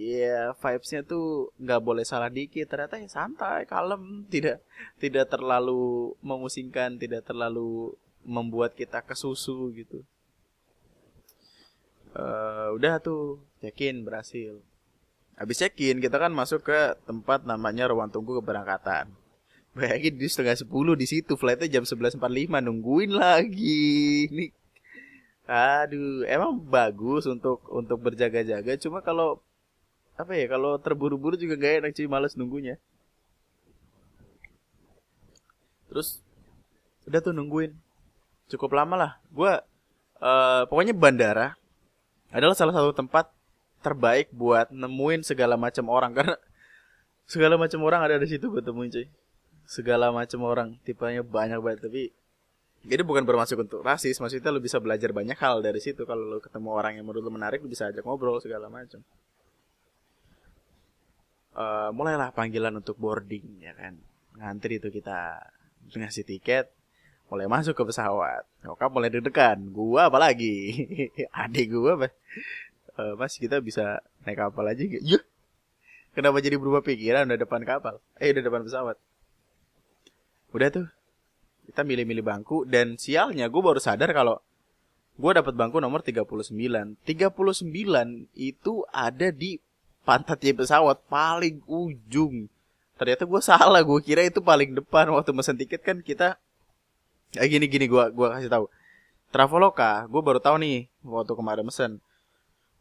ya 0.00 0.56
vibesnya 0.56 1.04
tuh 1.04 1.52
nggak 1.60 1.80
boleh 1.84 2.04
salah 2.08 2.32
dikit. 2.32 2.64
Ternyata 2.64 2.96
ya 2.96 3.08
santai 3.12 3.68
kalem. 3.68 4.24
Tidak 4.32 4.56
tidak 4.96 5.28
terlalu 5.28 6.16
memusingkan 6.24 6.96
tidak 6.96 7.28
terlalu 7.28 7.92
membuat 8.24 8.72
kita 8.72 9.04
kesusu 9.04 9.68
gitu. 9.76 10.00
Uh, 12.16 12.74
udah 12.74 12.98
tuh 12.98 13.44
check-in 13.60 14.02
berhasil. 14.02 14.58
Habis 15.36 15.62
check-in 15.62 16.02
kita 16.02 16.16
kan 16.18 16.32
masuk 16.32 16.64
ke 16.64 16.96
tempat 17.04 17.44
namanya 17.44 17.88
ruang 17.88 18.08
tunggu 18.08 18.40
keberangkatan. 18.40 19.12
Bayangin 19.70 20.18
di 20.18 20.26
setengah 20.26 20.58
sepuluh 20.58 20.98
di 20.98 21.06
situ 21.06 21.38
flightnya 21.38 21.80
jam 21.80 21.84
sebelas 21.86 22.18
empat 22.18 22.32
lima 22.34 22.58
nungguin 22.58 23.14
lagi. 23.14 24.26
Nih 24.32 24.50
aduh 25.50 26.22
emang 26.30 26.62
bagus 26.62 27.26
untuk 27.26 27.62
untuk 27.70 27.98
berjaga-jaga. 28.02 28.78
Cuma 28.78 29.02
kalau 29.02 29.42
apa 30.22 30.32
ya 30.36 30.46
kalau 30.50 30.76
terburu-buru 30.76 31.34
juga 31.40 31.56
gak 31.56 31.84
enak 31.84 31.90
cuy 31.96 32.08
males 32.08 32.36
nunggunya 32.36 32.76
terus 35.90 36.22
udah 37.10 37.18
tuh 37.18 37.34
nungguin 37.34 37.74
cukup 38.50 38.74
lama 38.74 38.94
lah. 38.98 39.12
Gue 39.30 39.50
uh, 40.22 40.62
pokoknya 40.66 40.94
bandara 40.94 41.58
adalah 42.30 42.54
salah 42.54 42.74
satu 42.74 42.94
tempat 42.94 43.30
terbaik 43.80 44.30
buat 44.30 44.70
nemuin 44.70 45.26
segala 45.26 45.58
macam 45.58 45.90
orang 45.90 46.14
karena 46.18 46.36
segala 47.26 47.58
macam 47.58 47.80
orang 47.86 48.06
ada 48.06 48.18
di 48.22 48.30
situ 48.30 48.50
gue 48.50 48.62
temuin 48.62 48.90
cuy. 48.90 49.06
Segala 49.70 50.10
macam 50.10 50.42
orang, 50.50 50.74
tipenya 50.82 51.22
banyak 51.22 51.62
banget 51.62 51.86
tapi 51.86 52.10
ini 52.80 53.02
bukan 53.06 53.22
bermaksud 53.22 53.54
untuk 53.54 53.86
rasis, 53.86 54.18
maksudnya 54.18 54.50
lo 54.50 54.58
bisa 54.58 54.82
belajar 54.82 55.14
banyak 55.14 55.38
hal 55.38 55.62
dari 55.62 55.78
situ 55.78 56.02
kalau 56.08 56.26
lo 56.26 56.38
ketemu 56.42 56.74
orang 56.74 56.98
yang 56.98 57.06
menurut 57.06 57.22
lo 57.22 57.30
menarik, 57.30 57.62
lo 57.62 57.70
bisa 57.70 57.86
ajak 57.86 58.02
ngobrol 58.02 58.42
segala 58.42 58.66
macam. 58.66 58.98
Uh, 61.60 61.92
mulailah 61.92 62.32
panggilan 62.32 62.72
untuk 62.80 62.96
boarding 62.96 63.60
ya 63.60 63.76
kan. 63.76 64.00
Ngantri 64.40 64.80
itu 64.80 64.88
kita 64.88 65.44
ngasih 65.92 66.24
tiket 66.24 66.72
mulai 67.28 67.44
masuk 67.44 67.76
ke 67.76 67.84
pesawat. 67.84 68.48
Nyokap 68.64 68.88
mulai 68.88 69.12
deg-degan 69.12 69.68
gua 69.68 70.08
apalagi 70.08 70.88
adik 71.44 71.76
gua 71.76 72.00
apa 72.00 72.08
uh, 72.96 73.12
mas 73.20 73.36
kita 73.36 73.60
bisa 73.60 74.00
naik 74.24 74.40
kapal 74.40 74.64
aja 74.66 74.82
ya 74.84 75.20
kenapa 76.16 76.42
jadi 76.42 76.56
berubah 76.58 76.82
pikiran? 76.84 77.28
Udah 77.28 77.40
depan 77.40 77.62
kapal. 77.62 78.02
Eh 78.18 78.34
udah 78.34 78.42
depan 78.44 78.62
pesawat. 78.66 78.96
Udah 80.50 80.68
tuh 80.72 80.86
kita 81.70 81.86
milih-milih 81.86 82.26
bangku 82.26 82.66
dan 82.66 82.98
sialnya 82.98 83.46
gue 83.46 83.62
baru 83.62 83.78
sadar 83.78 84.10
kalau 84.10 84.42
gue 85.14 85.30
dapat 85.30 85.54
bangku 85.54 85.78
nomor 85.78 86.02
39 86.02 86.26
39 87.06 87.06
itu 88.34 88.74
ada 88.90 89.28
di 89.30 89.62
pantatnya 90.02 90.52
pesawat 90.56 91.00
paling 91.06 91.60
ujung 91.68 92.48
ternyata 92.96 93.24
gue 93.24 93.40
salah 93.40 93.80
gue 93.80 94.00
kira 94.04 94.26
itu 94.26 94.44
paling 94.44 94.76
depan 94.76 95.08
waktu 95.12 95.30
mesen 95.32 95.56
tiket 95.56 95.80
kan 95.80 96.00
kita 96.04 96.36
Eh 97.38 97.46
gini 97.46 97.70
gini 97.70 97.86
gua 97.86 98.10
gua 98.10 98.34
kasih 98.34 98.50
tahu. 98.50 98.66
Traveloka, 99.30 100.10
gue 100.10 100.22
baru 100.26 100.42
tahu 100.42 100.58
nih 100.58 100.90
waktu 101.06 101.32
kemarin 101.38 101.62
mesen. 101.62 102.02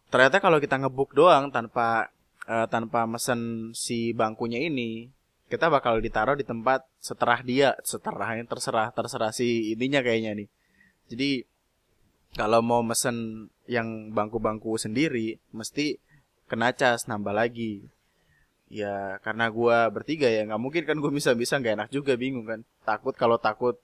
Ternyata 0.10 0.42
kalau 0.42 0.58
kita 0.58 0.82
ngebook 0.82 1.14
doang 1.14 1.54
tanpa 1.54 2.10
uh, 2.50 2.66
tanpa 2.66 3.06
mesen 3.06 3.70
si 3.78 4.10
bangkunya 4.18 4.58
ini 4.58 5.14
kita 5.54 5.70
bakal 5.70 6.02
ditaruh 6.02 6.34
di 6.34 6.46
tempat 6.46 6.86
seterah 6.98 7.42
dia 7.46 7.78
seterahnya 7.86 8.46
terserah 8.46 8.90
terserah 8.94 9.34
si 9.34 9.74
ininya 9.74 10.06
kayaknya 10.06 10.38
nih 10.38 10.50
jadi 11.10 11.30
kalau 12.38 12.62
mau 12.62 12.86
mesen 12.86 13.50
yang 13.66 14.14
bangku-bangku 14.14 14.78
sendiri 14.78 15.42
mesti 15.50 15.98
kena 16.50 16.74
cas 16.74 17.06
nambah 17.06 17.32
lagi. 17.32 17.86
Ya 18.70 19.18
karena 19.26 19.50
gua 19.50 19.90
bertiga 19.90 20.30
ya 20.30 20.46
nggak 20.46 20.62
mungkin 20.62 20.84
kan 20.86 20.98
gue 20.98 21.12
bisa 21.14 21.34
bisa 21.34 21.58
nggak 21.62 21.74
enak 21.78 21.90
juga 21.94 22.18
bingung 22.18 22.46
kan. 22.50 22.62
Takut 22.86 23.14
kalau 23.14 23.38
takut 23.38 23.78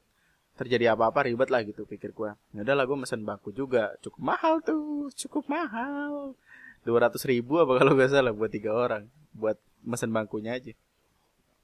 terjadi 0.56 0.96
apa-apa 0.96 1.28
ribet 1.28 1.52
lah 1.52 1.68
gitu 1.68 1.84
pikir 1.84 2.16
gue 2.16 2.32
ya 2.56 2.64
udah 2.64 2.76
lah 2.80 2.86
gue 2.88 2.98
mesen 2.98 3.22
bangku 3.28 3.54
juga. 3.54 3.94
Cukup 4.02 4.22
mahal 4.22 4.54
tuh 4.66 5.10
cukup 5.14 5.46
mahal. 5.50 6.34
dua 6.86 7.10
ratus 7.10 7.26
ribu 7.26 7.58
apa 7.58 7.82
kalau 7.82 7.98
gak 7.98 8.14
salah 8.14 8.30
buat 8.30 8.54
tiga 8.54 8.70
orang 8.70 9.10
buat 9.34 9.58
mesen 9.84 10.14
bangkunya 10.14 10.58
aja. 10.58 10.74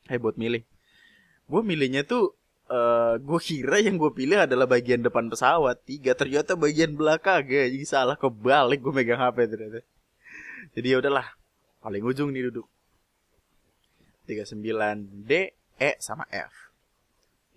Eh 0.10 0.18
buat 0.18 0.36
milih. 0.36 0.66
Gue 1.46 1.62
milihnya 1.62 2.02
tuh 2.04 2.34
uh, 2.74 3.16
eh, 3.16 3.16
gue 3.22 3.40
kira 3.40 3.78
yang 3.80 4.02
gue 4.02 4.12
pilih 4.12 4.44
adalah 4.44 4.66
bagian 4.66 5.06
depan 5.06 5.30
pesawat. 5.30 5.78
Tiga 5.86 6.18
ternyata 6.18 6.58
bagian 6.58 6.98
belakang 6.98 7.46
ya 7.48 7.70
jadi 7.70 7.86
salah 7.86 8.18
kebalik 8.18 8.82
gue 8.82 8.94
megang 8.94 9.22
hp 9.22 9.38
ternyata 9.46 9.86
jadi 10.78 10.88
ya 10.96 10.98
udahlah 11.04 11.28
paling 11.82 12.04
ujung 12.06 12.30
nih 12.30 12.52
duduk 12.52 12.68
39 14.26 15.28
D 15.28 15.52
E 15.82 15.92
sama 16.00 16.24
F 16.30 16.72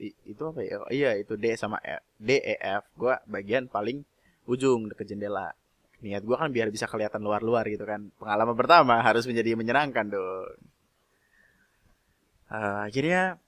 itu 0.02 0.42
apa 0.42 0.60
ya? 0.62 0.76
Oh, 0.82 0.90
iya 0.90 1.10
itu 1.14 1.38
D 1.38 1.54
sama 1.54 1.78
F. 1.82 2.02
D 2.18 2.38
E 2.42 2.56
F. 2.58 2.82
Gue 2.98 3.14
bagian 3.30 3.70
paling 3.70 4.02
ujung 4.50 4.90
deket 4.90 5.14
jendela. 5.14 5.54
Niat 6.02 6.26
gue 6.26 6.36
kan 6.36 6.50
biar 6.52 6.68
bisa 6.68 6.90
kelihatan 6.90 7.22
luar-luar 7.22 7.64
gitu 7.70 7.86
kan. 7.86 8.10
Pengalaman 8.18 8.56
pertama 8.58 9.00
harus 9.00 9.24
menjadi 9.24 9.56
menyenangkan 9.56 10.10
dong. 10.10 10.58
Uh, 12.50 12.86
akhirnya 12.86 13.40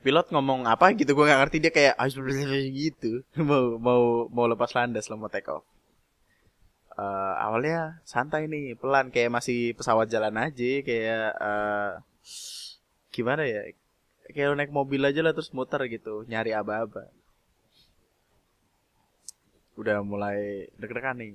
pilot 0.00 0.32
ngomong 0.32 0.64
apa 0.64 0.96
gitu 0.96 1.12
gue 1.12 1.24
nggak 1.28 1.40
ngerti 1.44 1.56
dia 1.60 1.72
kayak 1.74 2.00
gitu 2.72 3.20
mau 3.44 3.76
mau 3.76 4.02
mau 4.32 4.46
lepas 4.48 4.72
landas 4.72 5.12
lo 5.12 5.20
mau 5.20 5.28
take 5.28 5.52
off 5.52 5.60
uh, 7.00 7.34
awalnya 7.40 8.04
santai 8.04 8.44
nih 8.44 8.76
pelan 8.76 9.08
kayak 9.08 9.32
masih 9.32 9.72
pesawat 9.72 10.12
jalan 10.12 10.36
aja 10.36 10.70
kayak 10.84 11.32
uh, 11.40 11.92
gimana 13.08 13.42
ya 13.48 13.72
kayak 14.30 14.54
naik 14.54 14.72
mobil 14.72 15.00
aja 15.02 15.24
lah 15.24 15.32
terus 15.32 15.50
muter 15.56 15.80
gitu 15.88 16.28
nyari 16.28 16.52
aba-aba. 16.52 17.08
Udah 19.80 20.04
mulai 20.04 20.68
deg-degan 20.76 21.16
nih. 21.16 21.34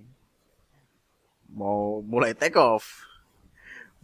Mau 1.51 2.05
mulai 2.05 2.37
take 2.37 2.55
off. 2.55 3.09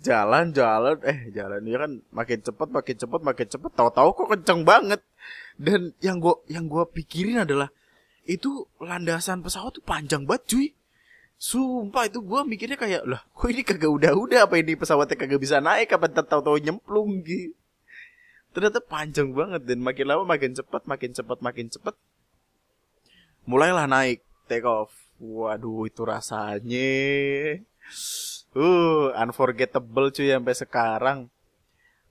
Jalan 0.01 0.49
jalan 0.49 0.97
eh 1.05 1.29
jalan 1.29 1.61
ya 1.61 1.77
kan 1.77 1.91
makin 2.09 2.39
cepet 2.41 2.69
makin 2.73 2.95
cepet 2.97 3.21
makin 3.21 3.47
cepet. 3.47 3.71
Tahu-tahu 3.77 4.09
kok 4.17 4.29
kenceng 4.33 4.65
banget. 4.65 5.01
Dan 5.61 5.93
yang 6.01 6.17
gua 6.17 6.41
yang 6.49 6.65
gua 6.65 6.89
pikirin 6.89 7.45
adalah 7.45 7.69
itu 8.25 8.65
landasan 8.81 9.45
pesawat 9.45 9.77
tuh 9.77 9.85
panjang 9.85 10.25
banget 10.25 10.43
cuy 10.49 10.67
Sumpah 11.41 12.05
itu 12.05 12.21
gua 12.21 12.45
mikirnya 12.45 12.77
kayak 12.77 13.01
lah 13.09 13.25
kok 13.33 13.49
ini 13.49 13.65
kagak 13.65 13.89
udah-udah? 13.89 14.45
Apa 14.45 14.61
ini 14.61 14.77
pesawatnya 14.77 15.17
kagak 15.17 15.41
bisa 15.41 15.57
naik? 15.57 15.89
Apa 15.89 16.05
tahu-tahu 16.05 16.61
nyemplung? 16.61 17.25
Gitu 17.25 17.57
ternyata 18.51 18.83
panjang 18.83 19.31
banget 19.31 19.63
dan 19.63 19.79
makin 19.79 20.05
lama 20.11 20.23
makin 20.27 20.51
cepat 20.51 20.83
makin 20.83 21.15
cepat 21.15 21.39
makin 21.39 21.71
cepat 21.71 21.95
mulailah 23.47 23.87
naik 23.87 24.21
take 24.45 24.67
off. 24.67 24.91
Waduh 25.21 25.85
itu 25.85 26.01
rasanya. 26.03 26.91
Uh 28.51 29.13
unforgettable 29.15 30.11
cuy 30.11 30.33
sampai 30.33 30.55
sekarang. 30.57 31.19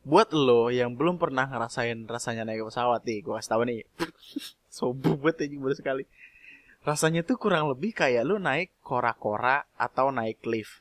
Buat 0.00 0.32
lo 0.32 0.72
yang 0.72 0.96
belum 0.96 1.20
pernah 1.20 1.44
ngerasain 1.44 2.08
rasanya 2.08 2.48
naik 2.48 2.64
pesawat 2.64 3.04
nih 3.04 3.20
gue 3.20 3.34
kasih 3.36 3.50
tau 3.50 3.62
nih. 3.68 3.84
Sobu 4.76 5.18
banget 5.20 5.50
aja 5.50 5.56
baru 5.60 5.74
sekali 5.76 6.02
rasanya 6.84 7.20
tuh 7.26 7.36
kurang 7.36 7.68
lebih 7.68 7.92
kayak 7.92 8.24
lo 8.24 8.40
naik 8.40 8.72
kora-kora 8.80 9.68
atau 9.76 10.08
naik 10.08 10.40
lift. 10.48 10.80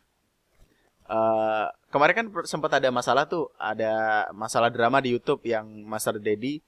Uh, 1.10 1.66
kemarin 1.90 2.16
kan 2.16 2.28
sempat 2.46 2.78
ada 2.78 2.94
masalah 2.94 3.26
tuh, 3.26 3.50
ada 3.58 4.28
masalah 4.32 4.70
drama 4.70 5.02
di 5.02 5.18
YouTube 5.18 5.42
yang 5.44 5.66
Master 5.90 6.22
Dedi 6.22 6.62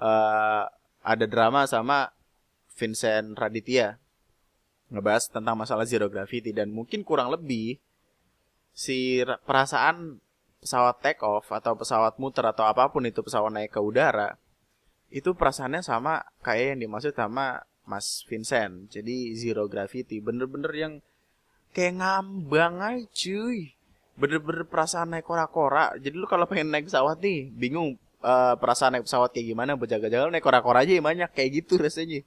uh, 0.00 0.64
ada 1.02 1.24
drama 1.26 1.66
sama 1.68 2.10
Vincent 2.74 3.36
Raditya 3.36 3.98
ngebahas 4.92 5.28
tentang 5.28 5.56
masalah 5.56 5.88
zero 5.88 6.08
gravity 6.08 6.52
dan 6.52 6.68
mungkin 6.68 7.00
kurang 7.00 7.32
lebih 7.32 7.80
si 8.76 9.24
perasaan 9.24 10.20
pesawat 10.60 11.00
take 11.00 11.22
off 11.24 11.48
atau 11.48 11.74
pesawat 11.74 12.20
muter 12.20 12.44
atau 12.44 12.68
apa 12.68 12.92
pun 12.92 13.02
itu 13.08 13.24
pesawat 13.24 13.50
naik 13.50 13.72
ke 13.72 13.80
udara 13.80 14.36
itu 15.12 15.32
perasaannya 15.32 15.84
sama 15.84 16.24
kayak 16.44 16.76
yang 16.76 16.88
dimaksud 16.88 17.12
sama 17.16 17.64
Mas 17.86 18.22
Vincent. 18.26 18.90
Jadi 18.90 19.34
zero 19.34 19.66
gravity 19.66 20.22
bener-bener 20.22 20.72
yang 20.72 20.92
kayak 21.74 21.98
ngambang 21.98 22.78
aja 22.78 23.02
cuy. 23.10 23.74
Bener-bener 24.14 24.68
perasaan 24.68 25.16
naik 25.16 25.26
kora-kora. 25.26 25.96
Jadi 25.98 26.14
lu 26.14 26.28
kalau 26.28 26.44
pengen 26.46 26.70
naik 26.70 26.86
pesawat 26.86 27.18
nih 27.18 27.48
bingung 27.50 27.96
uh, 28.22 28.54
perasaan 28.56 28.98
naik 28.98 29.08
pesawat 29.08 29.32
kayak 29.32 29.56
gimana 29.56 29.74
berjaga-jaga 29.74 30.30
naik 30.30 30.44
kora-kora 30.44 30.84
aja 30.86 30.94
banyak 31.00 31.30
kayak 31.32 31.64
gitu 31.64 31.80
rasanya. 31.80 32.22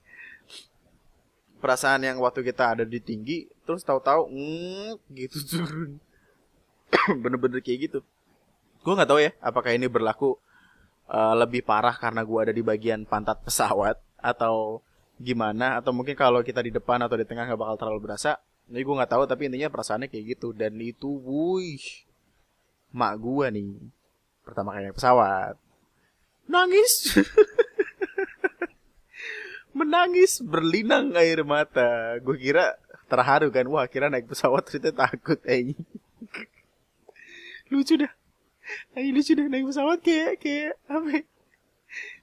Perasaan 1.61 2.05
yang 2.05 2.17
waktu 2.21 2.45
kita 2.45 2.77
ada 2.77 2.83
di 2.85 2.99
tinggi 2.99 3.47
terus 3.63 3.81
tahu-tahu 3.81 4.29
gitu 5.13 5.37
turun. 5.49 5.97
Bener-bener 7.21 7.61
kayak 7.63 7.89
gitu. 7.89 7.99
Gue 8.85 8.93
nggak 8.93 9.09
tahu 9.09 9.21
ya 9.21 9.31
apakah 9.41 9.73
ini 9.73 9.89
berlaku 9.89 10.37
uh, 11.09 11.33
lebih 11.37 11.65
parah 11.65 11.93
karena 11.97 12.21
gue 12.21 12.39
ada 12.41 12.53
di 12.53 12.61
bagian 12.61 13.05
pantat 13.05 13.41
pesawat 13.45 13.97
atau 14.21 14.81
gimana 15.15 15.79
atau 15.79 15.95
mungkin 15.95 16.13
kalau 16.13 16.43
kita 16.43 16.59
di 16.59 16.75
depan 16.75 16.99
atau 16.99 17.15
di 17.15 17.23
tengah 17.23 17.47
nggak 17.47 17.59
bakal 17.59 17.79
terlalu 17.79 18.11
berasa 18.11 18.35
jadi 18.65 18.81
gue 18.81 18.95
nggak 18.97 19.11
tahu 19.13 19.23
tapi 19.29 19.41
intinya 19.45 19.69
perasaannya 19.69 20.09
kayak 20.09 20.25
gitu. 20.37 20.49
Dan 20.53 20.81
itu 20.81 21.05
wuih 21.05 21.81
mak 22.95 23.19
gue 23.21 23.45
nih 23.51 23.69
pertama 24.41 24.73
kali 24.73 24.89
naik 24.89 24.97
pesawat. 24.97 25.55
Nangis. 26.49 27.13
Menangis 29.77 30.41
berlinang 30.41 31.13
air 31.13 31.45
mata. 31.45 32.17
Gue 32.25 32.41
kira 32.41 32.73
terharu 33.05 33.53
kan 33.53 33.69
wah 33.69 33.85
kira 33.85 34.09
naik 34.09 34.25
pesawat 34.25 34.65
ternyata 34.65 35.05
takut 35.05 35.37
eh 35.45 35.77
lucu 37.69 38.01
dah. 38.01 38.09
Ayo 38.97 39.13
lucu 39.13 39.37
dah 39.37 39.45
naik 39.45 39.69
pesawat 39.69 40.01
kayak 40.01 40.41
kayak 40.41 40.73
apa 40.89 41.21
ya? 41.21 41.23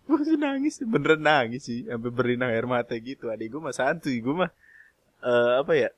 Gue 0.06 0.36
nangis 0.38 0.82
beneran 0.82 1.22
nangis 1.22 1.66
sih. 1.66 1.86
Sampai 1.86 2.10
berlinang 2.10 2.50
air 2.50 2.66
mata 2.66 2.94
gitu. 2.98 3.30
Adik 3.30 3.54
gue 3.54 3.60
mah 3.62 3.74
santuy. 3.74 4.18
Gue 4.18 4.34
mah 4.46 4.50
uh, 5.22 5.62
apa 5.62 5.72
ya 5.78 5.90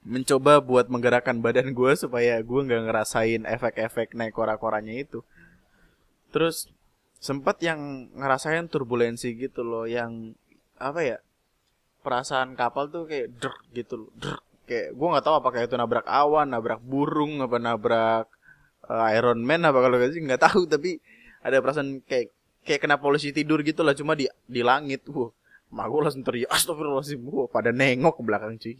mencoba 0.00 0.64
buat 0.64 0.88
menggerakkan 0.88 1.44
badan 1.44 1.76
gue 1.76 1.92
supaya 1.92 2.40
gue 2.40 2.60
nggak 2.64 2.88
ngerasain 2.88 3.44
efek-efek 3.44 4.16
naik 4.16 4.32
kora-koranya 4.32 4.96
itu. 4.96 5.20
Terus 6.32 6.72
sempat 7.20 7.60
yang 7.60 8.08
ngerasain 8.16 8.64
turbulensi 8.72 9.36
gitu 9.36 9.60
loh. 9.60 9.84
Yang 9.84 10.36
apa 10.80 11.00
ya 11.04 11.16
perasaan 12.00 12.56
kapal 12.56 12.88
tuh 12.88 13.04
kayak 13.04 13.28
der 13.36 13.54
gitu 13.76 14.08
loh. 14.08 14.10
Der 14.16 14.40
kayak 14.64 14.96
gue 14.96 15.06
nggak 15.12 15.24
tahu 15.26 15.36
apakah 15.36 15.60
itu 15.66 15.76
nabrak 15.76 16.06
awan 16.08 16.48
nabrak 16.54 16.80
burung 16.80 17.42
apa 17.44 17.58
nabrak 17.58 18.26
uh, 18.86 19.10
Iron 19.12 19.42
Man 19.44 19.68
apa 19.68 19.84
kalau 19.84 20.00
gitu 20.00 20.24
nggak 20.24 20.40
tahu. 20.40 20.64
Tapi 20.64 20.96
ada 21.44 21.60
perasaan 21.60 22.00
kayak 22.08 22.32
kayak 22.66 22.80
kena 22.84 22.96
polisi 23.00 23.32
tidur 23.32 23.64
gitu 23.64 23.80
lah 23.86 23.96
cuma 23.96 24.12
di 24.14 24.28
di 24.46 24.60
langit. 24.60 25.06
Wah 25.10 25.32
mak 25.70 25.86
gue 25.86 26.00
langsung 26.02 26.24
teriak 26.26 26.50
astagfirullahaladzim. 26.50 27.20
Wah 27.26 27.48
pada 27.48 27.70
nengok 27.70 28.20
ke 28.20 28.22
belakang 28.24 28.54
cuy. 28.60 28.74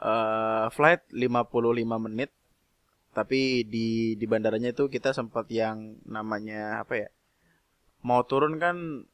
Uh, 0.00 0.72
flight 0.72 1.04
55 1.12 2.06
menit 2.08 2.32
tapi 3.10 3.68
di 3.68 4.16
di 4.16 4.24
bandaranya 4.24 4.72
itu 4.72 4.88
kita 4.88 5.12
sempat 5.12 5.44
yang 5.52 5.98
namanya 6.08 6.80
apa 6.80 6.94
ya 7.04 7.08
mau 8.00 8.24
turun 8.24 8.56
kan 8.56 9.04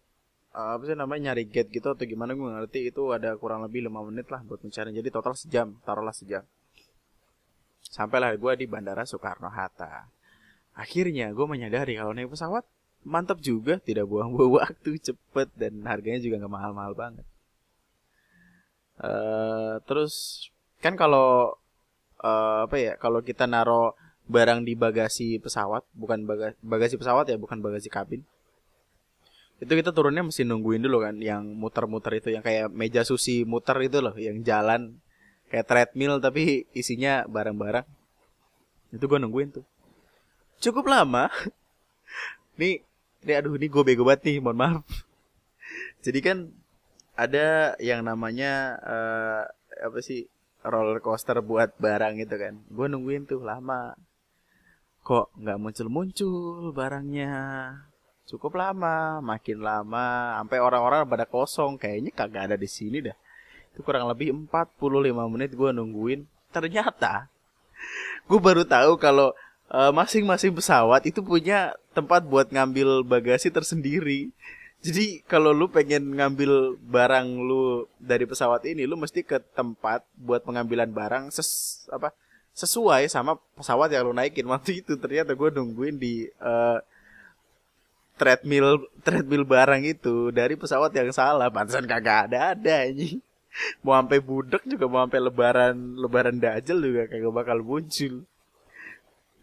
uh, 0.55 0.71
apa 0.79 0.87
sih 0.87 0.95
namanya 0.95 1.33
nyari 1.33 1.49
gate 1.51 1.73
gitu 1.75 1.91
atau 1.91 2.07
gimana 2.07 2.37
gue 2.37 2.47
ngerti. 2.47 2.93
Itu 2.93 3.11
ada 3.11 3.35
kurang 3.41 3.67
lebih 3.67 3.87
lima 3.89 4.05
menit 4.07 4.31
lah 4.31 4.45
buat 4.47 4.63
mencari. 4.63 4.95
Jadi 4.95 5.09
total 5.11 5.35
sejam 5.35 5.75
taruhlah 5.83 6.15
sejam. 6.15 6.45
Sampailah 7.87 8.35
gue 8.37 8.53
di 8.59 8.67
bandara 8.67 9.07
Soekarno 9.07 9.49
Hatta 9.51 10.17
akhirnya 10.77 11.33
gue 11.33 11.47
menyadari 11.49 11.97
kalau 11.97 12.13
naik 12.13 12.29
pesawat 12.29 12.69
mantap 13.07 13.39
juga 13.39 13.79
tidak 13.79 14.11
buang-buang 14.11 14.53
waktu 14.67 14.99
cepet 14.99 15.49
dan 15.55 15.87
harganya 15.87 16.19
juga 16.19 16.43
nggak 16.43 16.55
mahal-mahal 16.55 16.93
banget. 16.99 17.27
Uh, 18.97 19.79
terus 19.87 20.49
kan 20.83 20.99
kalau 20.99 21.55
uh, 22.25 22.67
apa 22.67 22.77
ya 22.81 22.93
kalau 22.99 23.23
kita 23.23 23.47
naro 23.47 23.95
barang 24.27 24.67
di 24.67 24.75
bagasi 24.75 25.39
pesawat 25.39 25.87
bukan 25.95 26.27
bagasi, 26.27 26.57
bagasi 26.65 26.95
pesawat 26.99 27.31
ya 27.31 27.39
bukan 27.39 27.63
bagasi 27.63 27.87
kabin 27.93 28.27
itu 29.57 29.73
kita 29.73 29.89
turunnya 29.89 30.21
mesti 30.21 30.45
nungguin 30.45 30.85
dulu 30.85 31.01
kan 31.01 31.17
yang 31.17 31.57
muter-muter 31.57 32.21
itu 32.21 32.29
yang 32.29 32.45
kayak 32.45 32.69
meja 32.69 33.09
susi 33.09 33.41
muter 33.49 33.77
itu 33.81 34.05
loh 34.05 34.13
yang 34.17 34.45
jalan 34.45 35.01
kayak 35.49 35.67
treadmill 35.67 36.19
tapi 36.19 36.67
isinya 36.77 37.25
barang-barang. 37.25 37.87
Itu 38.93 39.09
gue 39.09 39.19
nungguin 39.19 39.57
tuh. 39.57 39.65
Cukup 40.61 40.91
lama. 40.91 41.33
Nih 42.61 42.85
ini 43.25 43.33
aduh 43.33 43.55
ini 43.57 43.67
gue 43.71 43.83
bego 43.87 44.03
banget 44.05 44.29
nih 44.29 44.37
mohon 44.43 44.59
maaf. 44.59 44.85
Jadi 46.05 46.19
kan 46.23 46.51
ada 47.17 47.75
yang 47.81 48.05
namanya 48.05 48.77
uh, 48.85 49.43
apa 49.81 49.99
sih 50.05 50.29
roller 50.67 51.01
coaster 51.01 51.39
buat 51.41 51.73
barang 51.81 52.21
gitu 52.21 52.37
kan. 52.37 52.55
Gue 52.69 52.87
nungguin 52.91 53.25
tuh 53.25 53.41
lama. 53.43 53.97
Kok 55.07 55.39
nggak 55.39 55.59
muncul 55.59 55.89
muncul 55.89 56.75
barangnya? 56.75 57.33
Cukup 58.27 58.59
lama 58.59 59.23
makin 59.23 59.63
lama 59.63 60.39
sampai 60.43 60.59
orang-orang 60.59 61.07
pada 61.07 61.25
kosong. 61.25 61.79
Kayaknya 61.79 62.11
kagak 62.11 62.43
ada 62.53 62.57
di 62.59 62.67
sini 62.67 62.99
dah. 63.01 63.17
Itu 63.71 63.87
kurang 63.87 64.11
lebih 64.11 64.35
45 64.51 65.33
menit 65.33 65.55
gue 65.55 65.71
nungguin. 65.71 66.27
Ternyata 66.51 67.31
gue 68.27 68.39
baru 68.43 68.67
tahu 68.67 68.99
kalau 68.99 69.31
uh, 69.71 69.93
masing-masing 69.95 70.51
pesawat 70.51 71.07
itu 71.07 71.23
punya 71.23 71.79
tempat 71.97 72.29
buat 72.29 72.53
ngambil 72.53 73.01
bagasi 73.09 73.49
tersendiri. 73.49 74.29
Jadi 74.85 75.25
kalau 75.25 75.57
lu 75.57 75.73
pengen 75.73 76.13
ngambil 76.21 76.77
barang 76.85 77.27
lu 77.41 77.89
dari 77.97 78.29
pesawat 78.29 78.69
ini 78.69 78.85
lu 78.85 79.01
mesti 79.01 79.25
ke 79.25 79.41
tempat 79.57 80.05
buat 80.21 80.45
pengambilan 80.45 80.93
barang 80.93 81.33
ses 81.33 81.83
apa 81.89 82.13
sesuai 82.53 83.09
sama 83.09 83.41
pesawat 83.57 83.89
yang 83.89 84.05
lu 84.05 84.13
naikin. 84.13 84.45
Waktu 84.53 84.85
itu 84.85 85.01
ternyata 85.01 85.33
gue 85.33 85.49
nungguin 85.49 85.97
di 85.97 86.29
uh, 86.45 86.79
treadmill 88.21 88.85
treadmill 89.01 89.49
barang 89.49 89.83
itu 89.89 90.29
dari 90.29 90.61
pesawat 90.61 90.93
yang 90.93 91.09
salah. 91.17 91.49
Pantesan 91.49 91.89
kagak 91.89 92.29
ada 92.29 92.53
ada 92.53 92.77
ini 92.85 93.25
mau 93.81 93.97
sampai 93.97 94.21
budek 94.21 94.69
juga 94.69 94.85
mau 94.85 95.01
sampai 95.09 95.21
lebaran 95.33 95.77
lebaran 95.97 96.37
dajal 96.37 96.77
juga 96.77 97.09
kagak 97.09 97.33
bakal 97.33 97.59
muncul 97.65 98.29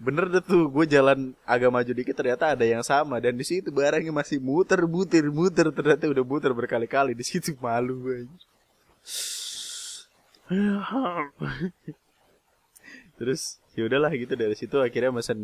bener 0.01 0.25
deh 0.29 0.43
tuh 0.43 0.67
gue 0.69 0.86
jalan 0.89 1.38
agak 1.45 1.69
maju 1.69 1.91
dikit 1.93 2.15
ternyata 2.17 2.53
ada 2.53 2.65
yang 2.65 2.82
sama. 2.82 3.19
Dan 3.21 3.38
di 3.38 3.45
situ 3.45 3.69
barangnya 3.69 4.13
masih 4.13 4.41
muter 4.41 4.82
muter 4.89 5.25
muter. 5.29 5.69
Ternyata 5.69 6.10
udah 6.10 6.25
muter 6.25 6.51
berkali-kali. 6.53 7.13
Di 7.13 7.25
situ 7.25 7.53
malu 7.62 7.99
gue 8.10 8.29
terus 13.17 13.62
ya 13.77 13.88
udahlah 13.88 14.12
gitu. 14.13 14.34
Dari 14.36 14.56
situ 14.58 14.75
akhirnya 14.82 15.12
mesen 15.13 15.39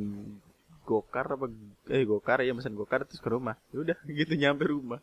gokar 0.84 1.38
apa 1.38 1.46
eh 1.94 2.02
gokar 2.02 2.42
ya 2.42 2.54
mesen 2.58 2.74
gokar 2.74 3.06
terus 3.06 3.22
ke 3.22 3.30
rumah. 3.30 3.56
Ya 3.72 3.82
udah 3.86 3.98
gitu 4.20 4.34
nyampe 4.36 4.68
rumah. 4.68 5.00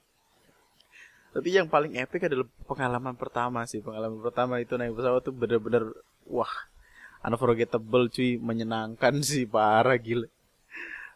Tapi 1.36 1.52
yang 1.52 1.68
paling 1.68 2.00
epic 2.00 2.32
adalah 2.32 2.48
pengalaman 2.64 3.12
pertama 3.12 3.68
sih. 3.68 3.84
Pengalaman 3.84 4.24
pertama 4.24 4.56
itu 4.56 4.72
naik 4.80 4.96
pesawat 4.96 5.20
tuh 5.20 5.36
bener-bener 5.36 5.84
wah 6.24 6.48
unforgettable 7.26 8.06
cuy. 8.08 8.38
Menyenangkan 8.38 9.20
sih 9.26 9.44
parah 9.44 9.98
gila. 9.98 10.30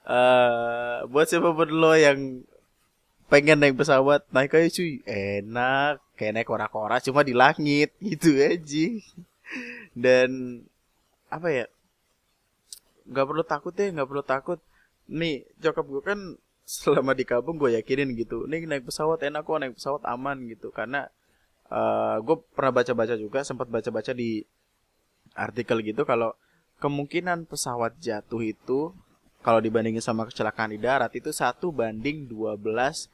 Uh, 0.02 1.06
buat 1.06 1.30
siapa 1.30 1.54
pun 1.54 1.70
lo 1.70 1.94
yang 1.94 2.42
pengen 3.30 3.62
naik 3.62 3.78
pesawat 3.78 4.26
naik 4.34 4.58
aja 4.58 4.68
cuy. 4.68 5.00
Enak. 5.06 6.02
Kayak 6.18 6.32
naik 6.36 6.48
kora-kora 6.50 6.98
cuma 6.98 7.22
di 7.22 7.32
langit. 7.32 7.94
Gitu 8.02 8.34
aja 8.42 8.86
dan 9.94 10.62
apa 11.30 11.48
ya? 11.50 11.66
Nggak 13.10 13.26
perlu 13.26 13.42
takut 13.42 13.74
ya 13.74 13.86
nggak 13.90 14.08
perlu 14.08 14.24
takut. 14.26 14.58
Nih 15.10 15.46
cokap 15.58 15.86
gue 15.86 16.02
kan 16.02 16.20
selama 16.66 17.18
di 17.18 17.26
kampung 17.26 17.58
gue 17.58 17.74
yakinin 17.74 18.14
gitu. 18.14 18.46
Nih 18.46 18.66
naik 18.66 18.86
pesawat 18.86 19.22
enak 19.26 19.42
kok 19.42 19.58
naik 19.58 19.74
pesawat 19.78 20.02
aman 20.06 20.38
gitu. 20.46 20.70
Karena 20.70 21.10
uh, 21.70 22.22
gue 22.22 22.36
pernah 22.54 22.72
baca-baca 22.74 23.14
juga 23.18 23.42
sempat 23.42 23.66
baca-baca 23.66 24.14
di 24.14 24.46
artikel 25.34 25.80
gitu 25.84 26.02
kalau 26.04 26.34
kemungkinan 26.80 27.44
pesawat 27.46 28.00
jatuh 28.00 28.42
itu 28.42 28.94
kalau 29.40 29.60
dibandingin 29.60 30.04
sama 30.04 30.28
kecelakaan 30.28 30.76
di 30.76 30.80
darat 30.80 31.12
itu 31.16 31.32
satu 31.32 31.72
banding 31.72 32.28
12 32.28 33.08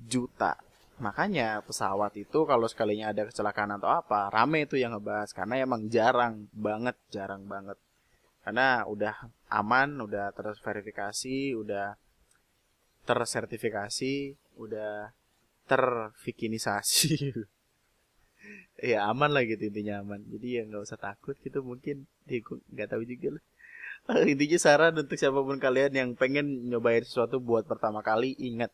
juta. 0.00 0.56
Makanya 0.96 1.60
pesawat 1.60 2.16
itu 2.16 2.48
kalau 2.48 2.64
sekalinya 2.64 3.12
ada 3.12 3.28
kecelakaan 3.28 3.76
atau 3.76 3.92
apa 3.92 4.32
rame 4.32 4.64
itu 4.64 4.80
yang 4.80 4.96
ngebahas 4.96 5.28
karena 5.36 5.60
emang 5.60 5.92
jarang 5.92 6.48
banget 6.56 6.96
jarang 7.12 7.44
banget. 7.44 7.76
Karena 8.40 8.88
udah 8.88 9.28
aman 9.52 10.00
udah 10.00 10.32
terverifikasi 10.32 11.52
udah 11.52 12.00
tersertifikasi 13.04 14.14
udah 14.56 15.12
tervikinisasi 15.68 17.36
ya 18.80 19.08
aman 19.08 19.32
lah 19.32 19.42
gitu 19.48 19.72
intinya 19.72 20.04
aman 20.04 20.20
jadi 20.28 20.46
ya 20.46 20.62
nggak 20.68 20.82
usah 20.84 21.00
takut 21.00 21.36
gitu 21.40 21.64
mungkin 21.64 22.04
ya 22.28 22.40
nggak 22.44 22.88
tahu 22.92 23.02
juga 23.08 23.40
lah 23.40 23.42
intinya 24.28 24.58
saran 24.60 24.94
untuk 24.94 25.16
siapa 25.16 25.40
pun 25.40 25.58
kalian 25.58 25.92
yang 25.96 26.10
pengen 26.14 26.68
nyobain 26.68 27.02
sesuatu 27.02 27.40
buat 27.40 27.64
pertama 27.64 28.04
kali 28.04 28.36
ingat 28.38 28.70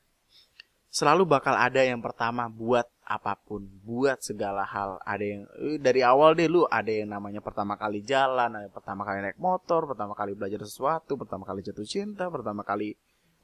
selalu 0.92 1.24
bakal 1.24 1.56
ada 1.56 1.80
yang 1.80 2.04
pertama 2.04 2.52
buat 2.52 2.84
apa 3.08 3.32
pun, 3.40 3.64
buat 3.80 4.20
segala 4.20 4.68
hal. 4.68 5.00
Ada 5.08 5.24
yang 5.24 5.42
eh, 5.56 5.80
dari 5.80 6.04
awal 6.04 6.36
deh 6.36 6.46
lu 6.52 6.68
ada 6.68 6.92
yang 6.92 7.08
namanya 7.08 7.40
pertama 7.40 7.80
kali 7.80 8.04
jalan, 8.04 8.52
ada 8.52 8.68
yang 8.68 8.76
pertama 8.76 9.02
kali 9.08 9.24
naik 9.24 9.40
motor, 9.40 9.88
pertama 9.88 10.12
kali 10.12 10.36
belajar 10.36 10.60
sesuatu, 10.62 11.16
pertama 11.16 11.48
kali 11.48 11.64
jatuh 11.64 11.88
cinta, 11.88 12.28
pertama 12.28 12.60
kali 12.60 12.94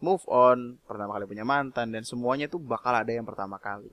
move 0.05 0.23
on, 0.29 0.77
pertama 0.85 1.17
kali 1.17 1.25
punya 1.25 1.43
mantan 1.49 1.89
dan 1.91 2.05
semuanya 2.05 2.47
tuh 2.53 2.61
bakal 2.61 2.93
ada 2.93 3.09
yang 3.09 3.25
pertama 3.25 3.57
kali. 3.57 3.89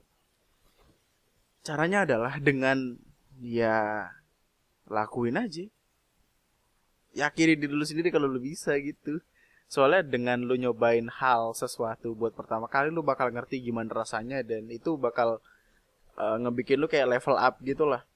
Caranya 1.66 2.06
adalah 2.06 2.38
dengan 2.38 2.94
ya 3.42 4.06
lakuin 4.86 5.34
aja. 5.34 5.66
Yakini 7.10 7.58
diri 7.58 7.66
dulu 7.74 7.82
sendiri 7.82 8.14
kalau 8.14 8.30
lu 8.30 8.38
bisa 8.38 8.78
gitu. 8.78 9.18
Soalnya 9.66 10.06
dengan 10.06 10.46
lu 10.46 10.54
nyobain 10.54 11.10
hal 11.10 11.50
sesuatu 11.58 12.14
buat 12.14 12.38
pertama 12.38 12.70
kali 12.70 12.94
lu 12.94 13.02
bakal 13.02 13.34
ngerti 13.34 13.58
gimana 13.66 13.90
rasanya 13.90 14.46
dan 14.46 14.70
itu 14.70 14.94
bakal 14.94 15.42
uh, 16.14 16.36
ngebikin 16.38 16.78
lu 16.78 16.86
kayak 16.86 17.18
level 17.18 17.34
up 17.34 17.58
gitu 17.66 17.82
lah. 17.82 18.06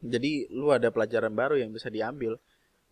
Jadi 0.00 0.48
lu 0.48 0.72
ada 0.72 0.88
pelajaran 0.88 1.34
baru 1.36 1.60
yang 1.60 1.68
bisa 1.76 1.92
diambil. 1.92 2.40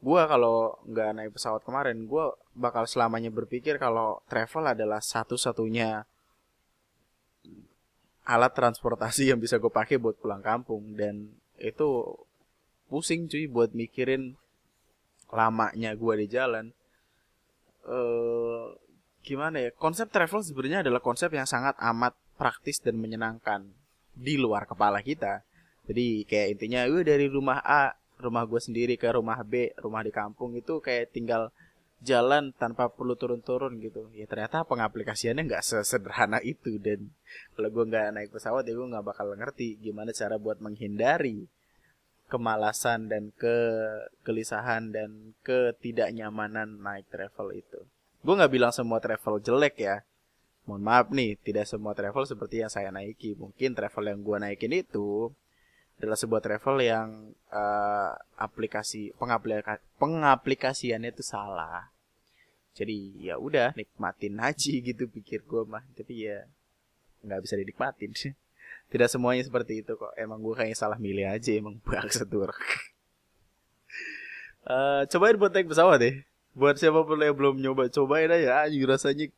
Gua 0.04 0.28
kalau 0.28 0.76
nggak 0.85 1.09
naik 1.16 1.30
pesawat 1.32 1.64
kemarin 1.64 2.04
gua 2.04 2.37
bakal 2.52 2.85
selamanya 2.85 3.32
berpikir 3.32 3.80
kalau 3.80 4.20
travel 4.28 4.76
adalah 4.76 5.00
satu-satunya 5.00 6.04
alat 8.26 8.52
transportasi 8.52 9.30
yang 9.30 9.38
bisa 9.38 9.56
gue 9.56 9.70
pakai 9.70 9.96
buat 9.96 10.18
pulang 10.18 10.42
kampung. 10.42 10.98
Dan 10.98 11.30
itu 11.56 12.18
pusing 12.90 13.30
cuy 13.30 13.46
buat 13.46 13.70
mikirin 13.72 14.36
lamanya 15.30 15.94
gua 15.98 16.14
di 16.14 16.26
jalan. 16.30 16.70
Uh, 17.86 18.74
gimana 19.22 19.62
ya? 19.62 19.70
Konsep 19.74 20.10
travel 20.10 20.42
sebenarnya 20.42 20.86
adalah 20.86 21.02
konsep 21.02 21.30
yang 21.34 21.46
sangat 21.46 21.74
amat 21.78 22.14
praktis 22.38 22.78
dan 22.82 22.98
menyenangkan 22.98 23.66
di 24.14 24.38
luar 24.38 24.66
kepala 24.66 25.02
kita. 25.02 25.42
Jadi 25.86 26.26
kayak 26.26 26.58
intinya 26.58 26.82
gue 26.90 27.02
dari 27.06 27.30
rumah 27.30 27.62
A 27.62 27.94
rumah 28.18 28.42
gue 28.48 28.58
sendiri 28.58 28.96
ke 28.96 29.06
rumah 29.12 29.38
B 29.44 29.70
rumah 29.78 30.02
di 30.02 30.10
kampung 30.10 30.56
itu 30.56 30.82
kayak 30.82 31.14
tinggal 31.14 31.52
jalan 32.04 32.52
tanpa 32.52 32.92
perlu 32.92 33.16
turun-turun 33.16 33.80
gitu 33.80 34.12
ya 34.12 34.28
ternyata 34.28 34.68
pengaplikasiannya 34.68 35.48
nggak 35.48 35.64
sesederhana 35.64 36.44
itu 36.44 36.76
dan 36.76 37.09
kalau 37.56 37.72
gue 37.72 37.85
nggak 37.88 38.12
naik 38.12 38.30
pesawat 38.37 38.68
ya 38.68 38.76
gue 38.76 38.88
nggak 38.92 39.06
bakal 39.06 39.32
ngerti 39.32 39.80
gimana 39.80 40.12
cara 40.12 40.37
buat 40.37 40.61
menghindari 40.61 41.48
kemalasan 42.26 43.06
dan 43.06 43.30
kegelisahan 43.38 44.90
dan 44.90 45.35
ketidaknyamanan 45.46 46.82
naik 46.82 47.06
travel 47.06 47.54
itu. 47.54 47.80
Gue 48.26 48.35
nggak 48.35 48.52
bilang 48.52 48.72
semua 48.74 48.98
travel 48.98 49.38
jelek 49.38 49.78
ya. 49.78 50.02
Mohon 50.66 50.82
maaf 50.82 51.06
nih, 51.14 51.38
tidak 51.46 51.70
semua 51.70 51.94
travel 51.94 52.26
seperti 52.26 52.66
yang 52.66 52.70
saya 52.70 52.90
naiki. 52.90 53.38
Mungkin 53.38 53.78
travel 53.78 54.11
yang 54.11 54.20
gue 54.26 54.37
naikin 54.42 54.74
itu 54.74 55.30
adalah 55.96 56.16
sebuah 56.16 56.44
travel 56.44 56.76
yang 56.85 57.32
uh, 57.48 58.12
aplikasi 58.37 59.16
pengaplika, 59.16 59.80
pengaplikasiannya 59.96 61.09
itu 61.09 61.24
salah. 61.24 61.88
Jadi 62.76 63.24
ya 63.24 63.40
udah 63.40 63.72
nikmatin 63.72 64.37
aja 64.37 64.72
gitu 64.88 65.09
pikir 65.09 65.40
gue 65.48 65.64
mah. 65.64 65.85
Tapi 65.96 66.28
ya 66.28 66.44
nggak 67.24 67.40
bisa 67.40 67.56
dinikmatin 67.56 68.12
sih. 68.12 68.37
Tidak 68.92 69.09
semuanya 69.09 69.42
seperti 69.42 69.80
itu 69.80 69.96
kok. 69.96 70.12
Emang 70.20 70.44
gue 70.44 70.52
kayaknya 70.52 70.76
salah 70.76 71.00
milih 71.00 71.32
aja 71.32 71.50
emang 71.56 71.80
bangsa 71.88 72.28
tuh 72.28 72.44
uh, 74.68 75.02
cobain 75.09 75.37
buat 75.40 75.52
naik 75.56 75.72
pesawat 75.72 75.98
deh. 76.04 76.20
Buat 76.56 76.80
siapa 76.80 77.04
pun 77.04 77.20
yang 77.20 77.37
belum 77.37 77.56
nyoba 77.61 77.88
cobain 77.88 78.28
aja. 78.28 78.68
Aja 78.68 78.76
rasanya 78.85 79.32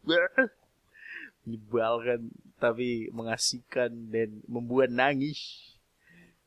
menyebalkan 1.47 2.35
tapi 2.59 3.07
mengasihkan 3.15 4.11
dan 4.11 4.43
membuat 4.51 4.91
nangis 4.91 5.68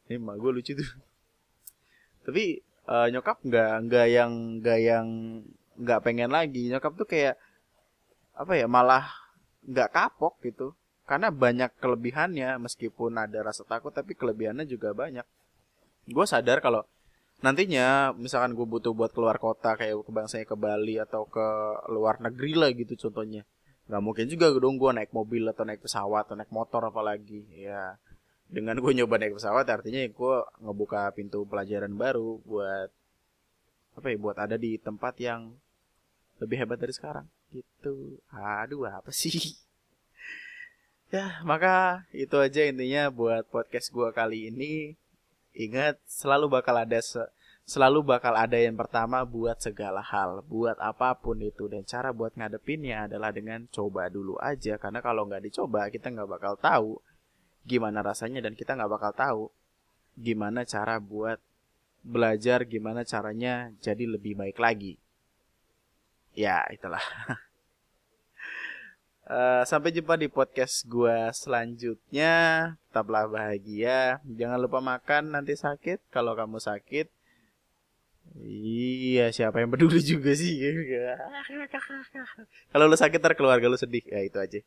emang 0.10 0.38
gue 0.40 0.52
lucu 0.52 0.74
tuh. 0.74 0.90
Tapi 2.26 2.62
uh, 2.90 3.08
nyokap 3.10 3.42
nggak 3.42 3.72
nggak 3.90 4.08
yang 4.10 4.32
nggak 4.62 4.80
yang 4.82 5.08
nggak 5.78 6.00
pengen 6.06 6.32
lagi. 6.32 6.70
Nyokap 6.70 6.94
tuh 6.98 7.08
kayak 7.10 7.36
apa 8.38 8.54
ya 8.58 8.66
malah 8.66 9.10
nggak 9.66 9.90
kapok 9.94 10.38
gitu. 10.46 10.74
Karena 11.06 11.28
banyak 11.28 11.76
kelebihannya 11.82 12.56
meskipun 12.62 13.20
ada 13.20 13.44
rasa 13.44 13.68
takut 13.68 13.92
tapi 13.92 14.16
kelebihannya 14.16 14.64
juga 14.70 14.96
banyak. 14.96 15.26
Gue 16.08 16.26
sadar 16.26 16.64
kalau 16.64 16.88
nantinya 17.42 18.14
misalkan 18.14 18.54
gue 18.54 18.64
butuh 18.70 18.94
buat 18.94 19.12
keluar 19.12 19.42
kota 19.42 19.74
kayak 19.74 20.06
ke 20.06 20.12
bangsanya 20.14 20.46
ke 20.46 20.56
Bali 20.56 21.02
atau 21.02 21.26
ke 21.26 21.48
luar 21.90 22.22
negeri 22.22 22.54
lah 22.54 22.70
gitu 22.72 23.10
contohnya. 23.10 23.44
Nggak 23.90 24.02
mungkin 24.02 24.26
juga 24.30 24.54
dong 24.56 24.78
gue 24.78 24.92
naik 24.94 25.12
mobil 25.12 25.44
atau 25.50 25.66
naik 25.66 25.84
pesawat 25.84 26.30
atau 26.30 26.38
naik 26.38 26.54
motor 26.54 26.86
apalagi 26.86 27.44
ya 27.50 27.98
dengan 28.52 28.76
gue 28.84 28.92
nyoba 28.92 29.16
naik 29.16 29.40
pesawat 29.40 29.64
artinya 29.72 30.04
gue 30.04 30.36
ngebuka 30.60 31.16
pintu 31.16 31.48
pelajaran 31.48 31.96
baru 31.96 32.44
buat 32.44 32.92
apa 33.96 34.08
ya 34.12 34.18
buat 34.20 34.36
ada 34.36 34.60
di 34.60 34.76
tempat 34.76 35.16
yang 35.24 35.56
lebih 36.44 36.66
hebat 36.66 36.82
dari 36.82 36.92
sekarang. 36.92 37.30
Gitu. 37.56 38.20
Aduh 38.36 38.86
apa 38.86 39.10
sih? 39.10 39.40
Ya 41.12 41.44
maka 41.44 42.08
itu 42.16 42.40
aja 42.40 42.64
intinya 42.64 43.12
buat 43.12 43.44
podcast 43.52 43.92
gue 43.92 44.16
kali 44.16 44.48
ini. 44.48 44.96
Ingat 45.52 46.00
selalu 46.08 46.48
bakal 46.48 46.88
ada 46.88 47.04
se 47.04 47.20
selalu 47.68 48.00
bakal 48.16 48.32
ada 48.32 48.56
yang 48.56 48.80
pertama 48.80 49.20
buat 49.28 49.60
segala 49.60 50.00
hal. 50.00 50.40
Buat 50.48 50.80
apa 50.80 51.12
pun 51.20 51.44
itu. 51.44 51.68
Dan 51.68 51.84
cara 51.84 52.16
buat 52.16 52.32
ngadepinnya 52.40 53.12
adalah 53.12 53.36
dengan 53.36 53.68
coba 53.76 54.08
dulu 54.08 54.40
aja. 54.40 54.80
Karena 54.80 55.04
kalau 55.04 55.28
nggak 55.28 55.52
dicoba 55.52 55.92
kita 55.92 56.16
nggak 56.16 56.32
bakal 56.32 56.56
tahu 56.56 57.04
gimana 57.66 58.02
rasanya 58.02 58.42
dan 58.42 58.58
kita 58.58 58.74
nggak 58.74 58.92
bakal 58.92 59.12
tahu 59.14 59.44
gimana 60.18 60.66
cara 60.66 60.98
buat 60.98 61.38
belajar 62.02 62.66
gimana 62.66 63.06
caranya 63.06 63.70
jadi 63.80 64.10
lebih 64.10 64.34
baik 64.34 64.58
lagi 64.58 64.98
ya 66.34 66.66
itulah 66.74 67.04
Uh, 69.22 69.64
sampai 69.70 69.96
jumpa 69.96 70.20
di 70.20 70.28
podcast 70.28 70.84
gua 70.90 71.32
selanjutnya. 71.32 72.34
Tetaplah 72.90 73.32
bahagia. 73.32 74.20
Jangan 74.28 74.60
lupa 74.60 74.84
makan 74.84 75.32
nanti 75.32 75.56
sakit. 75.56 76.04
Kalau 76.12 76.36
kamu 76.36 76.60
sakit, 76.60 77.08
iya 78.40 79.28
siapa 79.32 79.60
yang 79.60 79.72
peduli 79.72 80.00
juga 80.12 80.32
sih. 80.36 80.60
Kalau 82.72 82.86
lu 82.88 82.96
sakit 82.96 83.20
ntar 83.20 83.36
keluarga 83.36 83.68
lu 83.68 83.80
sedih. 83.80 84.04
Ya 84.08 84.24
itu 84.24 84.38
aja. 84.40 84.60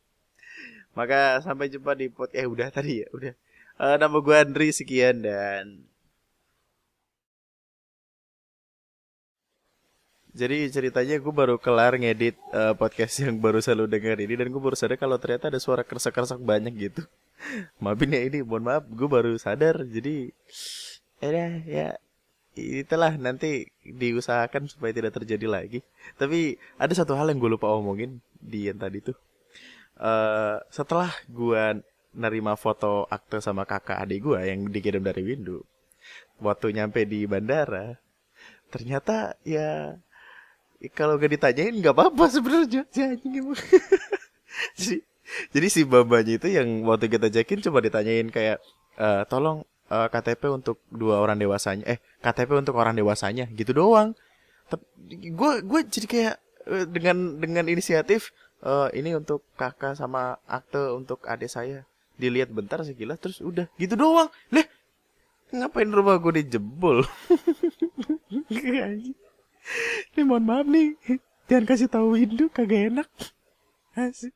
Maka 0.95 1.43
sampai 1.43 1.67
jumpa 1.69 1.93
di 1.93 2.07
podcast. 2.07 2.39
Eh 2.39 2.47
udah 2.47 2.67
tadi 2.71 3.03
ya, 3.03 3.07
udah. 3.11 3.33
Uh, 3.75 3.95
nama 3.99 4.17
gua 4.23 4.47
Andri 4.47 4.71
sekian 4.71 5.19
dan 5.21 5.83
Jadi 10.35 10.67
ceritanya 10.67 11.15
gue 11.15 11.31
baru 11.31 11.55
kelar 11.55 11.95
ngedit 11.95 12.35
uh, 12.51 12.75
podcast 12.75 13.23
yang 13.23 13.39
baru 13.39 13.63
selalu 13.63 13.87
dengar 13.87 14.19
ini 14.19 14.35
dan 14.35 14.51
gue 14.51 14.59
baru 14.59 14.75
sadar 14.75 14.99
kalau 14.99 15.15
ternyata 15.15 15.47
ada 15.47 15.63
suara 15.63 15.79
kerasa-kerasa 15.87 16.35
banyak 16.35 16.75
gitu. 16.75 17.07
Maafin 17.83 18.11
ya 18.11 18.19
ini, 18.27 18.43
mohon 18.43 18.67
maaf, 18.67 18.83
gue 18.83 19.07
baru 19.07 19.31
sadar. 19.39 19.79
Jadi 19.87 20.35
ya 21.23 21.47
ya 21.63 21.87
itulah 22.59 23.15
nanti 23.15 23.71
diusahakan 23.87 24.67
supaya 24.67 24.91
tidak 24.91 25.15
terjadi 25.15 25.47
lagi. 25.47 25.79
Tapi 26.19 26.59
ada 26.75 26.91
satu 26.91 27.15
hal 27.15 27.31
yang 27.31 27.39
gue 27.39 27.55
lupa 27.55 27.71
omongin 27.71 28.19
di 28.35 28.67
yang 28.67 28.75
tadi 28.75 28.99
tuh. 28.99 29.15
Uh, 29.95 30.59
setelah 30.67 31.07
gue 31.31 31.79
nerima 32.15 32.55
foto 32.59 33.07
akte 33.07 33.39
sama 33.39 33.63
kakak 33.63 34.03
adik 34.03 34.27
gue 34.27 34.39
yang 34.43 34.67
dikirim 34.67 35.03
dari 35.03 35.23
Windu, 35.23 35.63
waktu 36.39 36.75
nyampe 36.75 37.03
di 37.07 37.23
bandara, 37.27 37.99
ternyata 38.71 39.39
ya 39.47 39.99
kalau 40.91 41.15
gak 41.15 41.31
ditanyain 41.31 41.75
nggak 41.79 41.95
apa-apa 41.95 42.25
sebenarnya. 42.27 42.83
Jadi 42.91 43.23
jadi 45.53 45.67
si 45.71 45.81
babanya 45.87 46.37
itu 46.37 46.47
yang 46.51 46.83
waktu 46.85 47.09
kita 47.09 47.31
cekin 47.31 47.63
coba 47.63 47.79
ditanyain 47.81 48.27
kayak 48.29 48.61
e, 48.99 49.07
tolong 49.25 49.65
uh, 49.89 50.05
eh, 50.05 50.07
KTP 50.11 50.51
untuk 50.53 50.77
dua 50.93 51.17
orang 51.17 51.41
dewasanya 51.41 51.85
eh 51.87 51.99
KTP 52.21 52.53
untuk 52.53 52.77
orang 52.77 52.93
dewasanya 52.93 53.49
gitu 53.55 53.73
doang. 53.73 54.13
Gue 55.09 55.61
gue 55.65 55.81
jadi 55.89 56.07
kayak 56.07 56.35
dengan 56.89 57.37
dengan 57.37 57.65
inisiatif 57.69 58.33
uh, 58.65 58.89
ini 58.91 59.15
untuk 59.15 59.45
kakak 59.55 59.95
sama 59.95 60.41
akte 60.49 60.91
untuk 60.91 61.23
adik 61.29 61.47
saya 61.47 61.85
dilihat 62.19 62.51
bentar 62.51 62.83
sekilas 62.83 63.21
terus 63.21 63.39
udah 63.39 63.69
gitu 63.79 63.95
doang 63.95 64.27
leh 64.51 64.67
ngapain 65.53 65.87
rumah 65.87 66.19
gue 66.19 66.43
dijebol 66.43 67.05
Ini 70.13 70.21
mohon 70.21 70.45
maaf 70.45 70.67
nih. 70.69 70.93
Jangan 71.49 71.65
kasih 71.65 71.89
tahu 71.89 72.07
Windu 72.17 72.45
kagak 72.53 72.93
enak. 72.93 73.09
Asik. 73.97 74.35